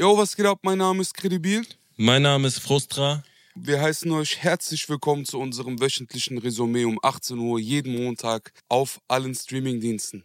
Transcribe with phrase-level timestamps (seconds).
[0.00, 0.58] Jo, was geht ab?
[0.62, 1.62] Mein Name ist Credibil.
[1.96, 3.22] Mein Name ist Frustra.
[3.54, 8.98] Wir heißen euch herzlich willkommen zu unserem wöchentlichen Resümee um 18 Uhr jeden Montag auf
[9.06, 10.24] allen Streamingdiensten.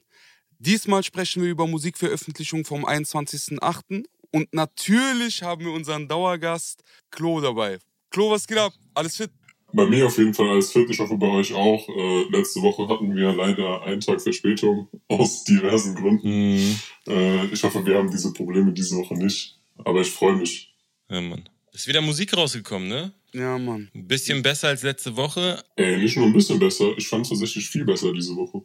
[0.58, 4.06] Diesmal sprechen wir über Musikveröffentlichung vom 21.08.
[4.32, 7.78] Und natürlich haben wir unseren Dauergast Klo dabei.
[8.10, 8.74] Klo, was geht ab?
[8.96, 9.30] Alles fit?
[9.72, 10.90] Bei mir auf jeden Fall alles fit.
[10.90, 11.88] Ich hoffe bei euch auch.
[11.90, 16.56] Äh, letzte Woche hatten wir leider einen Tag Verspätung aus diversen Gründen.
[16.56, 16.80] Mhm.
[17.08, 19.59] Äh, ich hoffe, wir haben diese Probleme diese Woche nicht.
[19.86, 20.74] Aber ich freue mich.
[21.10, 21.48] Ja, Mann.
[21.72, 23.14] Ist wieder Musik rausgekommen, ne?
[23.34, 23.90] Ja, Mann.
[23.94, 25.64] Ein bisschen besser als letzte Woche.
[25.76, 26.92] Ey, nicht nur ein bisschen besser.
[26.98, 28.62] Ich fand es tatsächlich viel besser diese Woche.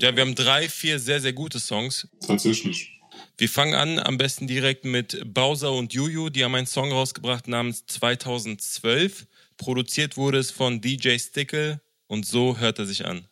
[0.00, 2.08] Ja, wir haben drei, vier sehr, sehr gute Songs.
[2.26, 2.92] Tatsächlich.
[3.38, 6.30] Wir fangen an am besten direkt mit Bowser und Juju.
[6.30, 9.26] Die haben einen Song rausgebracht namens 2012.
[9.56, 13.26] Produziert wurde es von DJ Stickle und so hört er sich an.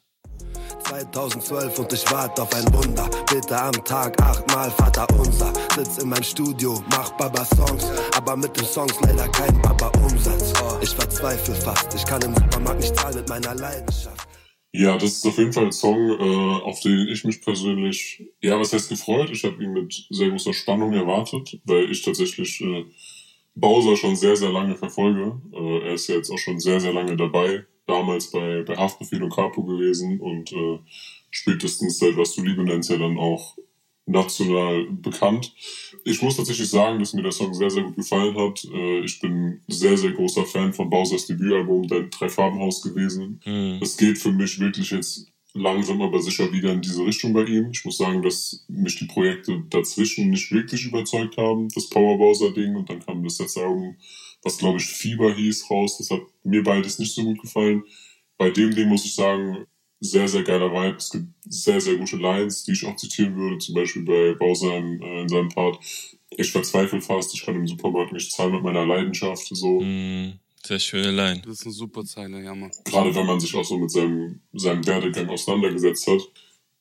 [0.94, 3.10] 2012 und ich warte auf ein Wunder.
[3.28, 5.52] Bitte am Tag achtmal Vater unser.
[5.74, 10.52] Sitz in meinem Studio, mach Baba-Songs, aber mit den Songs leider kein Baba-Umsatz.
[10.82, 14.28] Ich verzweifle fast, ich kann im Supermarkt nicht zahlen mit meiner Leidenschaft.
[14.72, 18.58] Ja, das ist auf jeden Fall ein Song, äh, auf den ich mich persönlich, ja,
[18.58, 19.30] was heißt gefreut?
[19.30, 22.84] Ich habe ihn mit sehr großer Spannung erwartet, weil ich tatsächlich äh,
[23.56, 25.40] Bowser schon sehr, sehr lange verfolge.
[25.52, 27.64] Äh, er ist ja jetzt auch schon sehr, sehr lange dabei.
[27.86, 30.78] Damals bei, bei Haftbefehl und Capo gewesen und äh,
[31.30, 33.56] spätestens seit Was du Liebe nennst ja dann auch
[34.06, 35.52] national bekannt.
[36.04, 38.64] Ich muss tatsächlich sagen, dass mir der Song sehr, sehr gut gefallen hat.
[38.72, 43.40] Äh, ich bin sehr, sehr großer Fan von Bowsers Debütalbum, der Drei-Farbenhaus gewesen.
[43.44, 43.78] Mhm.
[43.82, 47.70] Es geht für mich wirklich jetzt langsam aber sicher wieder in diese Richtung bei ihm.
[47.70, 51.68] Ich muss sagen, dass mich die Projekte dazwischen nicht wirklich überzeugt haben.
[51.74, 53.96] Das Power Bowser Ding und dann kam das letzte Album,
[54.44, 55.98] was glaube ich Fieber hieß, raus.
[55.98, 57.82] Das hat mir beides nicht so gut gefallen.
[58.36, 59.66] Bei dem Ding muss ich sagen,
[60.00, 60.96] sehr, sehr geiler Vibe.
[60.96, 63.58] Es gibt sehr, sehr gute Lines, die ich auch zitieren würde.
[63.58, 65.78] Zum Beispiel bei Bowser in, äh, in seinem Part.
[66.30, 69.48] Ich verzweifle fast, ich kann im Supermarkt nicht zahlen mit meiner Leidenschaft.
[69.50, 69.80] So.
[69.80, 70.34] Mhm.
[70.62, 71.42] Sehr schöne Line.
[71.44, 72.70] Das ist eine super Zeile, ja, Mann.
[72.84, 76.22] gerade wenn man sich auch so mit seinem, seinem Werdegang auseinandergesetzt hat,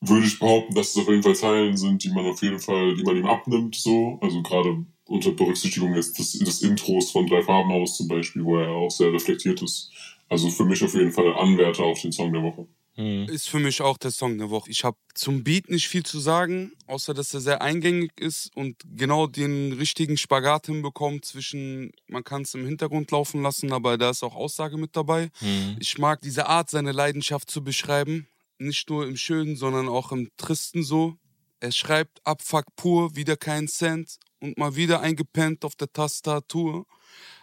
[0.00, 2.94] würde ich behaupten, dass es auf jeden Fall Zeilen sind, die man auf jeden Fall,
[2.94, 4.18] die man ihm abnimmt, so.
[4.22, 8.70] Also gerade unter Berücksichtigung jetzt des, des Intros von Drei Farbenhaus zum Beispiel, wo er
[8.70, 9.90] auch sehr reflektiert ist.
[10.28, 12.66] Also für mich auf jeden Fall Anwärter auf den Song der Woche.
[12.96, 13.24] Mhm.
[13.24, 14.70] Ist für mich auch der Song der Woche.
[14.70, 18.76] Ich habe zum Beat nicht viel zu sagen, außer dass er sehr eingängig ist und
[18.94, 24.10] genau den richtigen Spagat hinbekommt zwischen, man kann es im Hintergrund laufen lassen, aber da
[24.10, 25.30] ist auch Aussage mit dabei.
[25.40, 25.76] Mhm.
[25.80, 28.28] Ich mag diese Art, seine Leidenschaft zu beschreiben.
[28.58, 31.16] Nicht nur im Schönen, sondern auch im Tristen so.
[31.58, 36.86] Er schreibt Abfuck pur, wieder kein Cent und mal wieder eingepennt auf der Tastatur.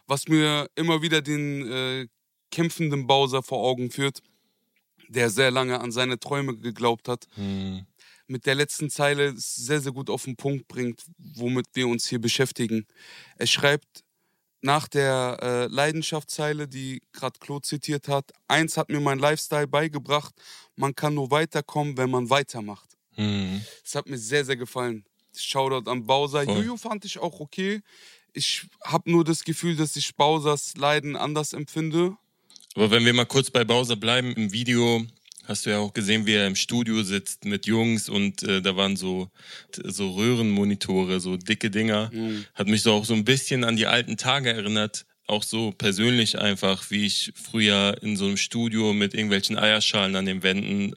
[0.06, 2.08] Was mir immer wieder den äh,
[2.52, 4.22] kämpfenden Bowser vor Augen führt,
[5.08, 7.28] der sehr lange an seine Träume geglaubt hat.
[7.36, 7.88] Mhm.
[8.28, 12.08] Mit der letzten Zeile es sehr, sehr gut auf den Punkt bringt, womit wir uns
[12.08, 12.86] hier beschäftigen.
[13.38, 14.04] Er schreibt
[14.62, 20.36] nach der äh, Leidenschaftszeile, die gerade Claude zitiert hat, eins hat mir mein Lifestyle beigebracht,
[20.76, 22.90] man kann nur weiterkommen, wenn man weitermacht.
[23.18, 23.66] Mhm.
[23.84, 25.04] Das hat mir sehr, sehr gefallen.
[25.36, 26.44] Shoutout an Bowser.
[26.44, 26.58] Voll.
[26.58, 27.82] Juju fand ich auch okay.
[28.34, 32.16] Ich habe nur das Gefühl, dass ich Bowsers Leiden anders empfinde.
[32.76, 35.06] Aber wenn wir mal kurz bei Bowser bleiben, im Video
[35.46, 38.76] hast du ja auch gesehen, wie er im Studio sitzt mit Jungs und äh, da
[38.76, 39.30] waren so,
[39.84, 42.10] so Röhrenmonitore, so dicke Dinger.
[42.14, 42.46] Mhm.
[42.54, 45.06] Hat mich so auch so ein bisschen an die alten Tage erinnert.
[45.28, 50.26] Auch so persönlich einfach, wie ich früher in so einem Studio mit irgendwelchen Eierschalen an
[50.26, 50.96] den Wänden.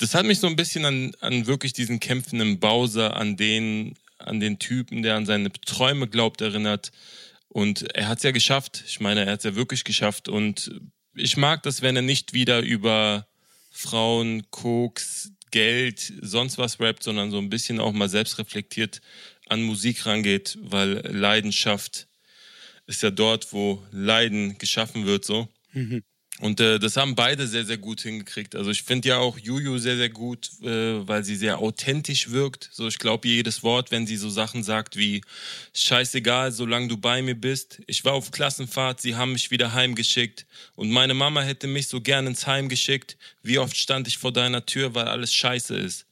[0.00, 4.40] Das hat mich so ein bisschen an, an wirklich diesen kämpfenden Bowser, an den, an
[4.40, 6.90] den Typen, der an seine Träume glaubt, erinnert.
[7.48, 8.82] Und er hat es ja geschafft.
[8.86, 10.30] Ich meine, er hat es ja wirklich geschafft.
[10.30, 10.72] Und
[11.14, 13.26] ich mag das, wenn er nicht wieder über
[13.70, 19.02] Frauen, Koks, Geld, sonst was rappt, sondern so ein bisschen auch mal selbstreflektiert
[19.48, 22.08] an Musik rangeht, weil Leidenschaft
[22.86, 25.48] ist ja dort, wo Leiden geschaffen wird, so.
[26.40, 28.56] Und äh, das haben beide sehr, sehr gut hingekriegt.
[28.56, 32.70] Also ich finde ja auch Juju sehr, sehr gut, äh, weil sie sehr authentisch wirkt.
[32.72, 35.20] So, ich glaube jedes Wort, wenn sie so Sachen sagt wie
[35.74, 37.82] Scheißegal, solange du bei mir bist.
[37.86, 40.46] Ich war auf Klassenfahrt, sie haben mich wieder heimgeschickt.
[40.76, 43.18] Und meine Mama hätte mich so gern ins Heim geschickt.
[43.42, 46.06] Wie oft stand ich vor deiner Tür, weil alles scheiße ist.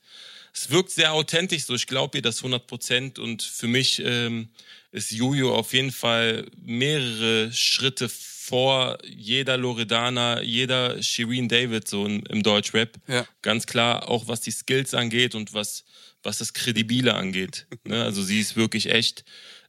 [0.52, 3.19] Es wirkt sehr authentisch so, ich glaube ihr das 100 Prozent.
[3.19, 4.50] Und für mich ähm,
[4.92, 8.10] ist Juju auf jeden Fall mehrere Schritte
[8.48, 12.96] vor jeder Loredana, jeder Shireen David so im, im Deutschrap.
[13.06, 13.26] Ja.
[13.42, 15.84] Ganz klar, auch was die Skills angeht und was,
[16.22, 17.66] was das Kredibile angeht.
[17.84, 18.02] ne?
[18.02, 19.24] Also sie ist wirklich echt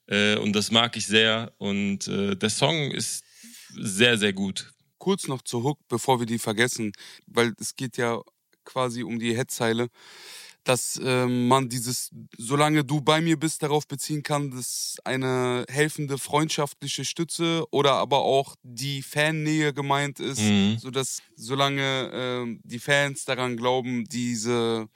[0.08, 1.52] äh, und das mag ich sehr.
[1.58, 3.26] Und äh, der Song ist
[3.76, 4.72] sehr, sehr gut.
[4.98, 6.94] Kurz noch zur Hook, bevor wir die vergessen,
[7.28, 8.22] weil es geht ja
[8.64, 9.90] quasi um die Headzeile.
[10.64, 16.18] Dass ähm, man dieses, solange du bei mir bist, darauf beziehen kann, dass eine helfende
[16.18, 20.78] freundschaftliche Stütze oder aber auch die Fannähe gemeint ist, Mhm.
[20.80, 24.88] sodass solange ähm, die Fans daran glauben, diese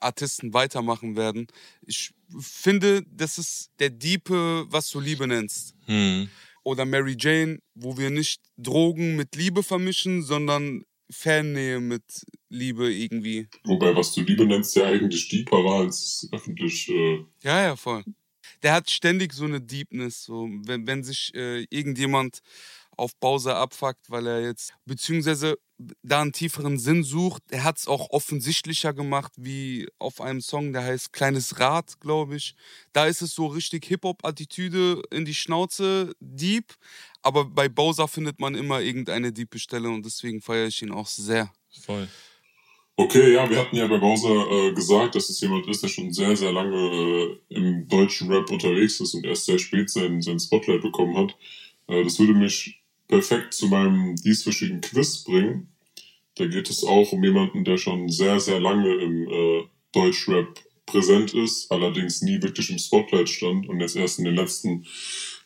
[0.00, 1.46] Artisten weitermachen werden.
[1.86, 5.74] Ich finde, das ist der Diepe, was du Liebe nennst.
[5.86, 6.28] Hm.
[6.64, 12.02] Oder Mary Jane, wo wir nicht Drogen mit Liebe vermischen, sondern Fannähe mit
[12.48, 13.48] Liebe irgendwie.
[13.64, 16.88] Wobei, was du Liebe nennst, ja eigentlich deeper war als öffentlich.
[16.88, 18.04] Äh, Ja, ja, voll.
[18.62, 22.40] Der hat ständig so eine Deepness, so wenn, wenn sich äh, irgendjemand
[22.96, 25.58] auf Bowser abfuckt, weil er jetzt, beziehungsweise
[26.02, 27.42] da einen tieferen Sinn sucht.
[27.50, 32.36] Er hat es auch offensichtlicher gemacht, wie auf einem Song, der heißt Kleines Rad, glaube
[32.36, 32.54] ich.
[32.92, 36.74] Da ist es so richtig Hip-Hop-Attitüde in die Schnauze, deep.
[37.22, 41.06] Aber bei Bowser findet man immer irgendeine diepe Stelle und deswegen feiere ich ihn auch
[41.06, 41.52] sehr.
[41.80, 42.08] Voll.
[42.96, 46.12] Okay, ja, wir hatten ja bei Bowser äh, gesagt, dass es jemand ist, der schon
[46.12, 50.38] sehr, sehr lange äh, im deutschen Rap unterwegs ist und erst sehr spät sein, sein
[50.38, 51.34] Spotlight bekommen hat.
[51.88, 52.81] Äh, das würde mich
[53.12, 55.68] perfekt zu meinem dieswöchigen Quiz bringen.
[56.36, 61.34] Da geht es auch um jemanden, der schon sehr, sehr lange im äh, Deutschrap präsent
[61.34, 64.86] ist, allerdings nie wirklich im Spotlight stand und jetzt erst in den letzten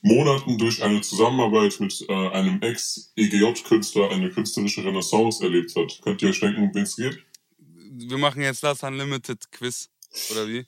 [0.00, 6.00] Monaten durch eine Zusammenarbeit mit äh, einem Ex-EGJ-Künstler eine künstlerische Renaissance erlebt hat.
[6.02, 7.18] Könnt ihr euch denken, um wen es geht?
[7.58, 9.90] Wir machen jetzt das Unlimited Quiz,
[10.30, 10.64] oder wie?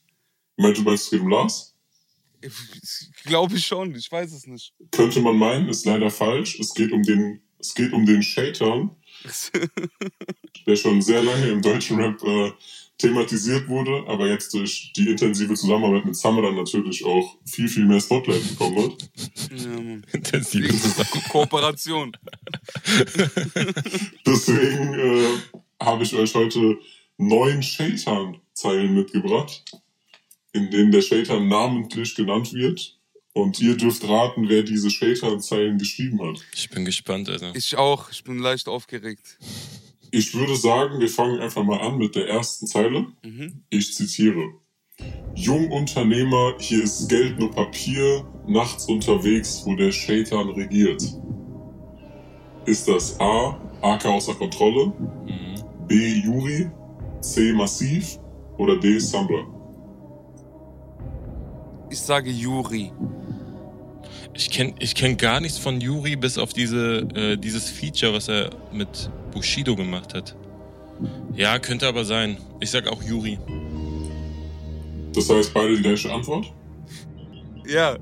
[0.57, 1.78] Meint du meinst, es geht um Lars?
[3.25, 4.73] Glaube ich schon, ich weiß es nicht.
[4.91, 6.59] Könnte man meinen, ist leider falsch.
[6.59, 8.91] Es geht um den, es geht um den Shaitan,
[10.67, 12.53] der schon sehr lange im deutschen Rap äh,
[12.99, 18.01] thematisiert wurde, aber jetzt durch die intensive Zusammenarbeit mit Samra natürlich auch viel, viel mehr
[18.01, 19.11] Spotlight bekommen hat.
[19.53, 20.05] ja, Mann.
[20.13, 21.11] Intensive Zusammenarbeit.
[21.11, 22.13] Ko Kooperation.
[24.27, 25.39] Deswegen äh,
[25.81, 26.79] habe ich euch heute
[27.19, 29.65] neun Shaitan-Zeilen mitgebracht,
[30.53, 32.95] in denen der Shaitan namentlich genannt wird.
[33.35, 36.41] Und ihr dürft raten, wer diese Shaitan-Zeilen geschrieben hat.
[36.55, 37.53] Ich bin gespannt, Alter.
[37.55, 39.39] Ich auch, ich bin leicht aufgeregt.
[40.11, 43.07] Ich würde sagen, wir fangen einfach mal an mit der ersten Zeile.
[43.23, 43.63] Mhm.
[43.71, 44.55] Ich zitiere.
[45.37, 51.03] Jungunternehmer, hier ist Geld nur Papier, nachts unterwegs, wo der Shaitan regiert.
[52.67, 54.87] Ist das A, AK außer Kontrolle,
[55.27, 55.63] Mhm.
[55.87, 56.71] B, Juri,
[57.21, 58.19] C, Massiv
[58.57, 59.47] oder D, Sambra?
[61.91, 62.93] Ich sage Juri.
[64.35, 68.29] Ich kenne ich kenn gar nichts von Yuri, bis auf diese, äh, dieses Feature, was
[68.29, 70.37] er mit Bushido gemacht hat.
[71.35, 72.39] Ja, könnte aber sein.
[72.61, 73.39] Ich sag auch Yuri.
[75.15, 76.53] Das heißt, beide die gleiche Antwort.
[77.67, 77.99] Ja.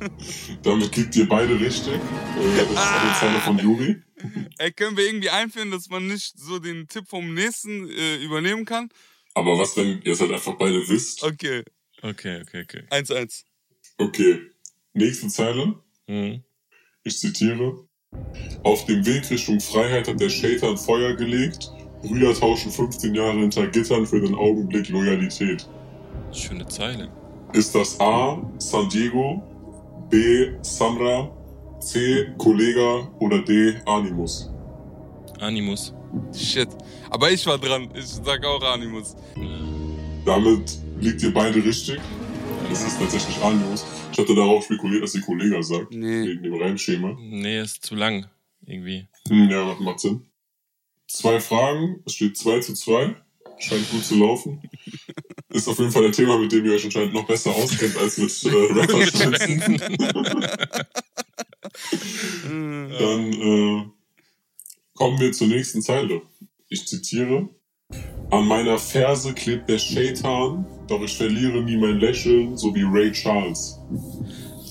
[0.62, 1.94] Damit liegt ihr beide richtig.
[1.94, 3.96] Äh, Das ist eine Zeile von Juri.
[4.58, 8.64] Ey, können wir irgendwie einführen, dass man nicht so den Tipp vom nächsten äh, übernehmen
[8.64, 8.88] kann?
[9.34, 11.22] Aber was, wenn ihr es halt einfach beide wisst?
[11.22, 11.62] Okay,
[12.02, 12.82] Okay, okay, okay.
[12.90, 13.44] 1-1.
[13.98, 14.40] Okay.
[14.94, 15.74] Nächste Zeile.
[16.06, 16.42] Mhm.
[17.04, 17.84] Ich zitiere.
[18.62, 21.70] Auf dem Weg Richtung Freiheit hat der Shaitan Feuer gelegt.
[22.02, 25.68] Brüder tauschen 15 Jahre hinter Gittern für den Augenblick Loyalität.
[26.32, 27.10] Schöne Zeile.
[27.52, 28.42] Ist das A.
[28.58, 29.42] San Diego,
[30.08, 30.52] B.
[30.62, 31.30] Samra,
[31.80, 32.32] C.
[32.38, 33.74] Kollega oder D.
[33.86, 34.50] Animus?
[35.40, 35.94] Animus.
[36.34, 36.68] Shit.
[37.10, 37.90] Aber ich war dran.
[37.94, 39.16] Ich sag auch Animus.
[40.24, 41.98] Damit liegt ihr beide richtig.
[42.70, 43.84] Es ist tatsächlich Animus.
[44.12, 45.92] Ich hatte darauf spekuliert, dass die Kollega sagt.
[45.92, 46.28] Nee.
[46.28, 47.16] Wegen dem Reimschema.
[47.18, 48.26] Nee, ist zu lang.
[48.64, 49.08] Irgendwie.
[49.28, 50.26] Hm, ja, macht Sinn.
[51.08, 52.02] Zwei Fragen.
[52.06, 53.16] Es steht 2 zu 2.
[53.58, 54.62] Scheint gut zu laufen.
[55.52, 58.16] Ist auf jeden Fall ein Thema, mit dem ihr euch anscheinend noch besser auskennt als
[58.18, 59.72] mit äh, Rapperschwänzen.
[62.48, 62.90] Mhm.
[62.98, 63.84] Dann äh,
[64.94, 66.22] kommen wir zur nächsten Zeile.
[66.68, 67.48] Ich zitiere.
[68.30, 73.10] An meiner Ferse klebt der Shaitan, doch ich verliere nie mein Lächeln, so wie Ray
[73.10, 73.80] Charles.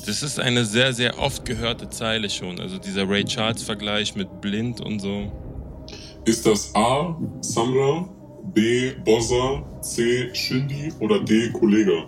[0.05, 2.57] Das ist eine sehr, sehr oft gehörte Zeile schon.
[2.59, 5.29] Also dieser Ray Charles-Vergleich mit Blind und so.
[6.23, 7.17] Ist das A.
[7.41, 8.07] Samra,
[8.53, 8.93] B.
[9.03, 10.33] Bozza, C.
[10.33, 11.51] Shindy oder D.
[11.51, 12.05] Kollega?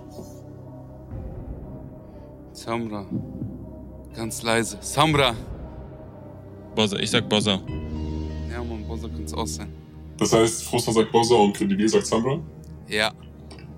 [2.53, 3.05] Samra.
[4.15, 4.77] Ganz leise.
[4.79, 5.35] Samra.
[6.75, 7.59] Bozza, ich sag Bozza.
[8.49, 9.80] Ja, Mann, Bossa könnte es auch sein.
[10.21, 12.39] Das heißt, Froster sagt Bozza und Credibil sagt Samra.
[12.87, 13.11] Ja.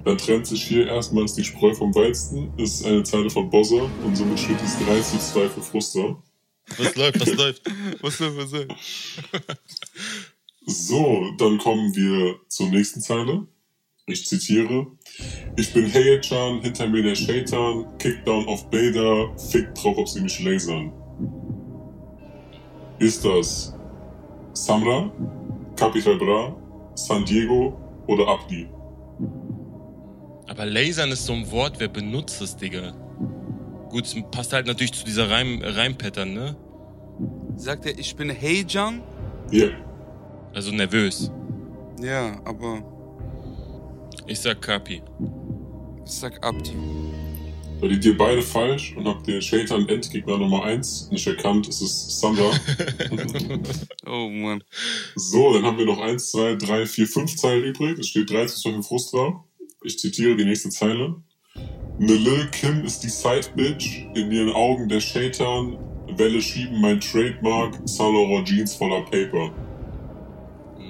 [0.03, 2.51] Dann trennt sich hier erstmals die Spreu vom Weizen.
[2.57, 6.21] Das ist eine Zeile von Bozza und somit steht es 3 zu 2 für Fruster.
[6.77, 7.61] Was läuft, was läuft?
[8.01, 8.67] Was soll was soll?
[10.65, 13.47] So, dann kommen wir zur nächsten Zeile.
[14.05, 14.87] Ich zitiere.
[15.55, 20.41] Ich bin Heyechan, hinter mir der Shaitan, Kickdown auf Bader, fick drauf, ob sie mich
[20.41, 20.91] lasern.
[22.99, 23.73] Ist das
[24.53, 25.09] Samra,
[25.75, 26.55] Capital Bra,
[26.95, 27.73] San Diego
[28.07, 28.67] oder Abdi?
[30.47, 32.93] Aber lasern ist so ein Wort, wer benutzt das, Digga?
[33.89, 36.55] Gut, es passt halt natürlich zu dieser Reim, Reimpattern, ne?
[37.55, 39.01] Sagt er, ich bin Hejan?
[39.51, 39.67] Ja.
[40.53, 41.31] Also nervös.
[42.01, 42.81] Ja, aber
[44.27, 45.01] Ich sag Kapi.
[46.05, 46.71] ich sag Abdi.
[47.83, 51.67] Liegt ihr beide falsch und habt den Shaitan Endgegner Nummer 1 nicht erkannt.
[51.67, 52.51] Es ist Sandra.
[54.05, 54.63] Oh Mann.
[55.15, 57.99] so, dann haben wir noch 1, 2, 3, 4, 5 Zeilen übrig.
[57.99, 59.43] Es steht 3 zu 2 für Frustra.
[59.83, 61.15] Ich zitiere die nächste Zeile.
[61.99, 64.05] Ne Lil Kim ist die Side-Bitch.
[64.13, 65.77] In ihren Augen der Shaitan.
[66.15, 67.79] Welle schieben mein Trademark.
[67.99, 69.51] Laurent Jeans voller Paper.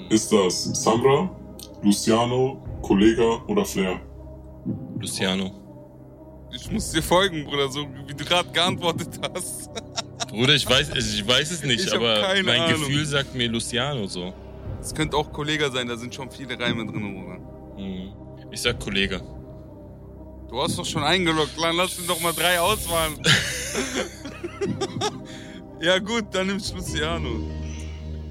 [0.10, 1.36] Ist das Samra,
[1.82, 4.00] Luciano, Kollega oder Flair?
[5.00, 5.62] Luciano.
[6.56, 9.70] Ich muss dir folgen, Bruder, so wie du gerade geantwortet hast.
[10.30, 12.82] Bruder, ich weiß, ich weiß es nicht, Ich aber mein Ahnung.
[12.82, 14.34] Gefühl sagt mir Luciano so.
[14.82, 17.40] Es könnte auch Kollege sein, da sind schon viele Reime drin, Bruder.
[17.78, 18.14] Hm.
[18.52, 19.22] Ich sag Kollege.
[20.50, 23.18] Du hast doch schon eingeloggt, dann lass ihn doch mal drei auswählen.
[25.82, 27.30] ja gut, dann nimmst du Luciano.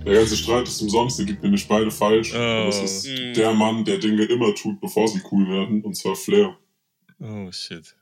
[0.07, 2.33] Der ganze Streit ist umsonst, ihr gibt nämlich beide falsch.
[2.35, 2.67] Oh.
[2.69, 3.35] Es ist Mm.
[3.35, 6.57] der Mann, der Dinge immer tut, bevor sie cool werden, und zwar Flair.
[7.21, 7.95] Oh shit.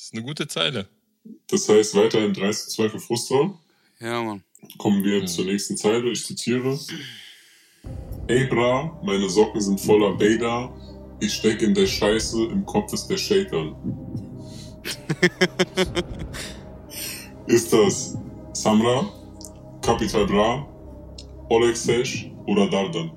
[0.00, 0.88] Das ist eine gute Zeile.
[1.48, 3.52] Das heißt weiterhin 3 zu 2 für Frustra.
[3.98, 4.42] Ja, Mann.
[4.78, 5.26] Kommen wir Mhm.
[5.26, 6.10] zur nächsten Zeile.
[6.10, 6.78] Ich zitiere.
[8.26, 10.72] Ey bra, meine Socken sind voller Beda.
[11.20, 13.76] Ich steck in der Scheiße, im Kopf ist der Shaitan.
[17.46, 18.16] ist das
[18.54, 19.06] Samra,
[19.82, 20.66] Capital Bra,
[21.50, 23.12] Oleg Sesh oder Dardan?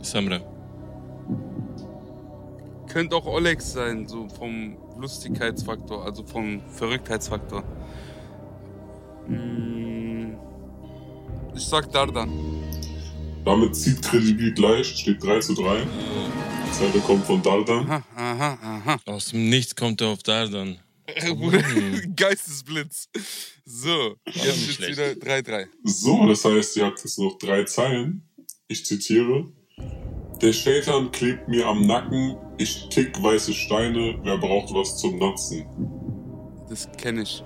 [0.00, 0.40] Samra.
[2.88, 7.62] Könnte auch Olex sein, so vom Lustigkeitsfaktor, also vom Verrücktheitsfaktor.
[9.26, 10.36] Hm,
[11.56, 12.30] Ich sag Dardan.
[13.44, 15.82] Damit zieht Kredibil gleich, steht 3 zu 3.
[16.66, 17.88] Die Zeile kommt von Dardan.
[17.88, 19.00] Aha, aha, aha.
[19.06, 20.78] Aus dem Nichts kommt er auf Dardan.
[21.36, 21.62] Bruder,
[22.16, 23.08] Geistesblitz.
[23.66, 24.92] So, jetzt ist schlecht.
[24.92, 25.66] wieder 3-3.
[25.84, 28.26] So, das heißt, ihr habt jetzt noch drei Zeilen.
[28.68, 29.52] Ich zitiere.
[30.44, 35.64] Der Shaitan klebt mir am Nacken, ich tick weiße Steine, wer braucht was zum Natzen?
[36.68, 37.42] Das kenne ich.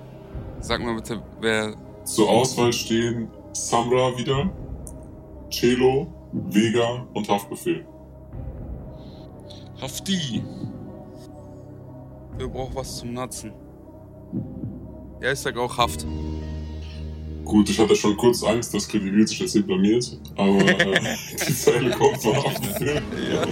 [0.59, 1.75] Sag mal bitte, wer.
[2.03, 4.51] Zur Auswahl stehen Samra wieder,
[5.49, 7.85] Celo, Vega und Haftbefehl.
[9.81, 10.43] Hafti.
[12.37, 13.53] Wer braucht was zum Natzen?
[15.21, 16.05] Ja, ich sag auch Haft.
[17.49, 21.55] Gut, ich hatte schon kurz Angst, dass Kredibil sich jetzt hier blamiert, aber äh, die
[21.55, 23.01] Zeile kommt von Haftbefehl.
[23.33, 23.47] Ja.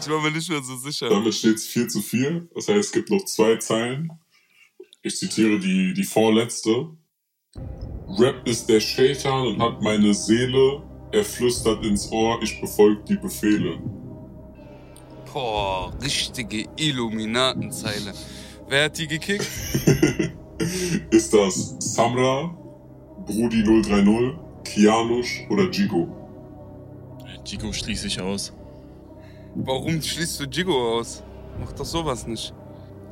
[0.00, 1.10] Ich war mir nicht mehr so sicher.
[1.10, 2.48] Damit steht es 4 zu 4.
[2.54, 4.10] Das heißt, es gibt noch zwei Zeilen.
[5.02, 6.88] Ich zitiere die, die vorletzte.
[8.18, 10.82] Rap ist der Shaitan und hat meine Seele.
[11.12, 13.82] Er flüstert ins Ohr, ich befolge die Befehle.
[15.30, 18.14] Boah, richtige Illuminatenzeile.
[18.66, 19.46] Wer hat die gekickt?
[21.10, 22.56] ist das Samra,
[23.28, 26.08] Brudi 030, Kianush oder Jigo?
[27.44, 28.54] Chico schließe ich aus.
[29.54, 31.22] Warum schließt du Jigo aus?
[31.60, 32.54] Mach doch sowas nicht.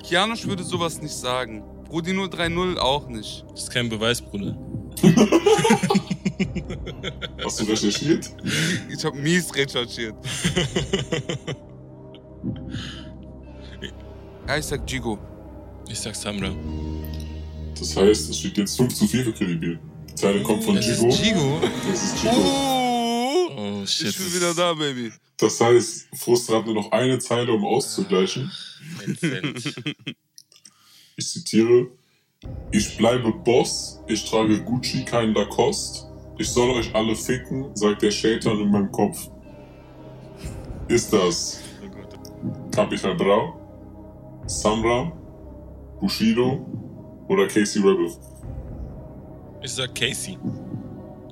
[0.03, 1.63] Kianosch würde sowas nicht sagen.
[1.85, 3.45] Brudi 030 auch nicht.
[3.51, 4.57] Das ist kein Beweis, Bruder.
[7.45, 8.31] Hast du recherchiert?
[8.89, 10.15] Ich hab mies recherchiert.
[14.49, 15.19] Ja, ich sag Jigo.
[15.89, 16.55] Ich sag Samra.
[17.77, 19.81] Das heißt, es steht jetzt 5 zu 4 für Kredibil.
[20.17, 21.11] Die Zeile kommt von Das ist Jigo.
[21.11, 21.61] Chigo?
[21.91, 22.35] Das ist Jigo.
[22.37, 24.09] Oh, Oh shit.
[24.09, 25.13] ich bin wieder da, Baby.
[25.37, 28.51] Das heißt, Frustra hat nur noch eine Zeile, um auszugleichen.
[29.07, 29.75] dezent.
[31.19, 31.87] Ich zitiere:
[32.73, 36.07] Ich bleibe Boss, ich trage Gucci, kein Lacoste.
[36.39, 39.29] Ich soll euch alle ficken, sagt der Shaitan in meinem Kopf.
[40.89, 41.61] Ist das.
[42.71, 43.55] Capital Bra,
[44.47, 45.11] Samra,
[46.01, 46.67] Bushido
[47.29, 48.11] oder Casey Rebel?
[49.67, 50.39] Ich sag Casey.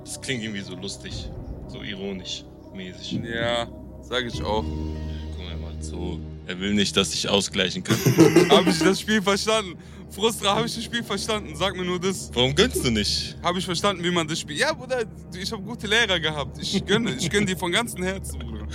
[0.01, 1.31] Das klingt irgendwie so lustig.
[1.69, 3.21] So ironisch mäßig.
[3.33, 3.69] Ja,
[4.03, 4.65] sag ich auch.
[4.65, 6.19] Guck mal, er macht so.
[6.45, 7.97] Er will nicht, dass ich ausgleichen kann.
[8.51, 9.79] Habe ich das Spiel verstanden?
[10.11, 11.55] Frustra, habe ich das Spiel verstanden?
[11.55, 12.29] Sag mir nur das.
[12.35, 13.37] Warum gönnst du nicht?
[13.41, 14.59] Habe ich verstanden, wie man das spielt?
[14.59, 15.05] Ja, Bruder,
[15.41, 16.59] ich habe gute Lehrer gehabt.
[16.61, 18.67] Ich gönne, ich gönne dir von ganzem Herzen, Bruder.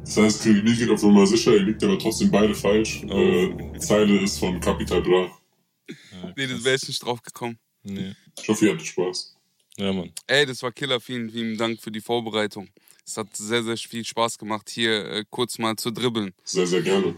[0.00, 3.04] Das heißt, Kredibil geht auf Nummer sicher, ihr liegt aber trotzdem beide falsch.
[3.08, 3.12] Oh.
[3.12, 5.30] Äh, die Zeile ist von Capital Bra.
[6.34, 7.58] Nee, das wäre ich nicht drauf gekommen.
[7.82, 8.14] Nee.
[8.40, 9.34] Ich hoffe, ihr hattet Spaß.
[9.78, 10.12] Ja, Mann.
[10.26, 11.00] Ey, das war Killer.
[11.00, 12.68] Vielen, vielen Dank für die Vorbereitung.
[13.04, 16.32] Es hat sehr, sehr viel Spaß gemacht, hier äh, kurz mal zu dribbeln.
[16.44, 17.14] Sehr, sehr gerne.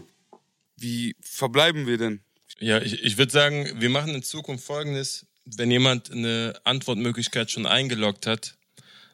[0.77, 2.21] Wie verbleiben wir denn?
[2.59, 5.25] Ja, ich, ich würde sagen, wir machen in Zukunft folgendes.
[5.45, 8.55] Wenn jemand eine Antwortmöglichkeit schon eingeloggt hat,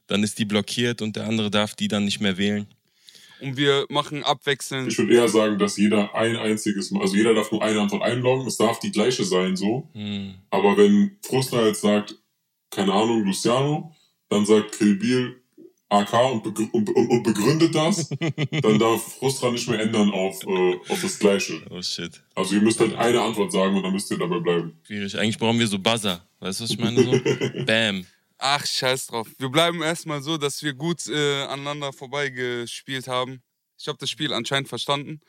[0.08, 2.68] dann ist die blockiert und der andere darf die dann nicht mehr wählen.
[3.42, 4.92] Und wir machen abwechselnd.
[4.92, 8.04] Ich würde eher sagen, dass jeder ein einziges Mal, also jeder darf nur eine Antwort
[8.04, 9.90] einloggen, es darf die gleiche sein, so.
[9.94, 10.36] Hm.
[10.50, 12.16] Aber wenn Frustra jetzt sagt,
[12.70, 13.96] keine Ahnung, Luciano,
[14.30, 15.42] dann sagt Kilbil
[15.90, 18.10] AK und, begr und, und, und begründet das,
[18.62, 21.62] dann darf Frustra nicht mehr ändern auf, äh, auf das Gleiche.
[21.70, 22.24] Oh shit.
[22.34, 24.80] Also ihr müsst halt eine Antwort sagen und dann müsst ihr dabei bleiben.
[24.84, 25.18] Schwierig.
[25.18, 26.28] Eigentlich brauchen wir so Buzzer.
[26.40, 27.04] Weißt du, was ich meine?
[27.04, 27.12] So?
[27.66, 28.06] Bam.
[28.38, 29.28] Ach, scheiß drauf.
[29.38, 33.42] Wir bleiben erstmal so, dass wir gut äh, aneinander vorbeigespielt haben.
[33.78, 35.20] Ich habe das Spiel anscheinend verstanden.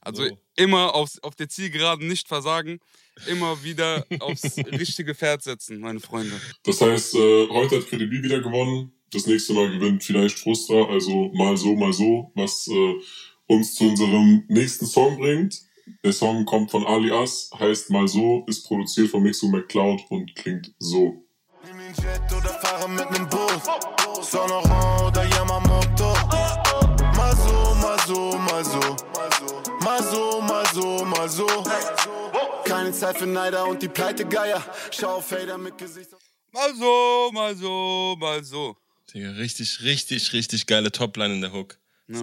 [0.00, 0.38] Also Oh.
[0.56, 2.78] immer aufs, auf der Zielgeraden nicht versagen.
[3.26, 6.40] Immer wieder aufs richtige Pferd setzen, meine Freunde.
[6.64, 8.92] Das heißt, äh, heute hat Credibil wieder gewonnen.
[9.10, 12.94] Das nächste Mal gewinnt vielleicht Frustra, also mal so, mal so, was äh,
[13.46, 15.60] uns zu unserem nächsten Song bringt.
[16.04, 20.74] Der Song kommt von Alias, heißt mal so, ist produziert von Mixo McCloud und klingt
[20.80, 21.25] so.
[21.86, 23.62] Den Jet oder fahre mit nem Bus.
[24.28, 26.14] Son Oran oder Yamamoto.
[27.16, 28.96] Mal so, mal so, mal so.
[29.84, 31.46] Mal so, mal so, mal so.
[32.64, 34.64] Keine Zeit für Neider und die Pleitegeier.
[34.90, 36.10] Schau auf Fader mit Gesicht.
[36.50, 38.76] Mal so, mal so, mal so.
[39.14, 41.78] Digga, richtig, richtig, richtig geile Topline in der Hook.
[42.08, 42.20] Ja.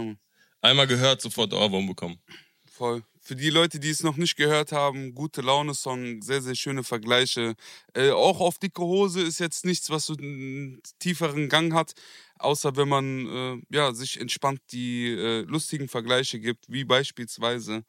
[0.62, 2.20] Einmal gehört, sofort Ohrwurm bekommen.
[2.65, 3.01] Voll.
[3.25, 7.55] Für die Leute, die es noch nicht gehört haben, gute Laune-Song, sehr, sehr schöne Vergleiche.
[7.93, 11.93] Äh, auch auf dicke Hose ist jetzt nichts, was so einen tieferen Gang hat,
[12.39, 17.85] außer wenn man äh, ja, sich entspannt die äh, lustigen Vergleiche gibt, wie beispielsweise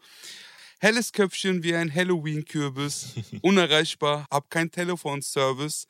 [0.78, 5.86] Helles Köpfchen wie ein Halloween-Kürbis, unerreichbar, hab kein Telefonservice.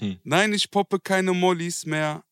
[0.00, 0.18] Hm.
[0.24, 2.24] Nein, ich poppe keine Mollys mehr,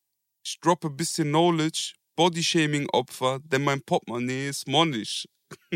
[0.43, 5.29] ich droppe bisschen Knowledge, Bodyshaming-Opfer, denn mein Portemonnaie ist monnig.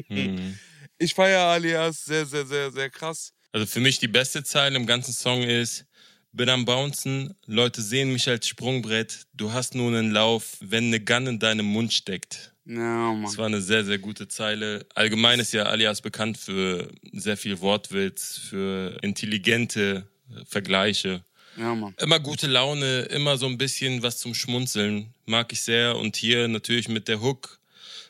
[0.08, 0.60] Hm.
[1.02, 3.34] Ich feiere Alias sehr, sehr, sehr, sehr krass.
[3.54, 5.86] Also für mich die beste Zeile im ganzen Song ist,
[6.32, 11.00] bin am Bouncen, Leute sehen mich als Sprungbrett, du hast nur einen Lauf, wenn eine
[11.00, 12.54] Gun in deinem Mund steckt.
[12.66, 13.38] Ja, Das Mann.
[13.38, 14.86] war eine sehr, sehr gute Zeile.
[14.94, 21.26] Allgemein ist ja Alias bekannt für sehr viel Wortwitz, für intelligente äh, Vergleiche.
[21.58, 21.96] Ja, Mann.
[21.98, 25.16] Immer gute Laune, immer so ein bisschen was zum Schmunzeln.
[25.26, 25.98] Mag ich sehr.
[25.98, 27.60] Und hier natürlich mit der Hook.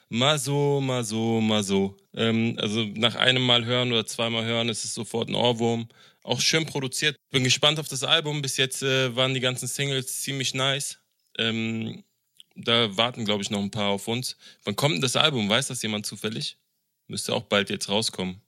[0.09, 1.95] Mal so, mal so, mal so.
[2.13, 5.87] Ähm, also nach einem Mal hören oder zweimal hören ist es sofort ein Ohrwurm.
[6.23, 7.15] Auch schön produziert.
[7.31, 8.41] Bin gespannt auf das Album.
[8.41, 10.99] Bis jetzt äh, waren die ganzen Singles ziemlich nice.
[11.37, 12.03] Ähm,
[12.55, 14.37] da warten, glaube ich, noch ein paar auf uns.
[14.63, 15.49] Wann kommt denn das Album?
[15.49, 16.57] Weiß das jemand zufällig?
[17.07, 18.41] Müsste auch bald jetzt rauskommen.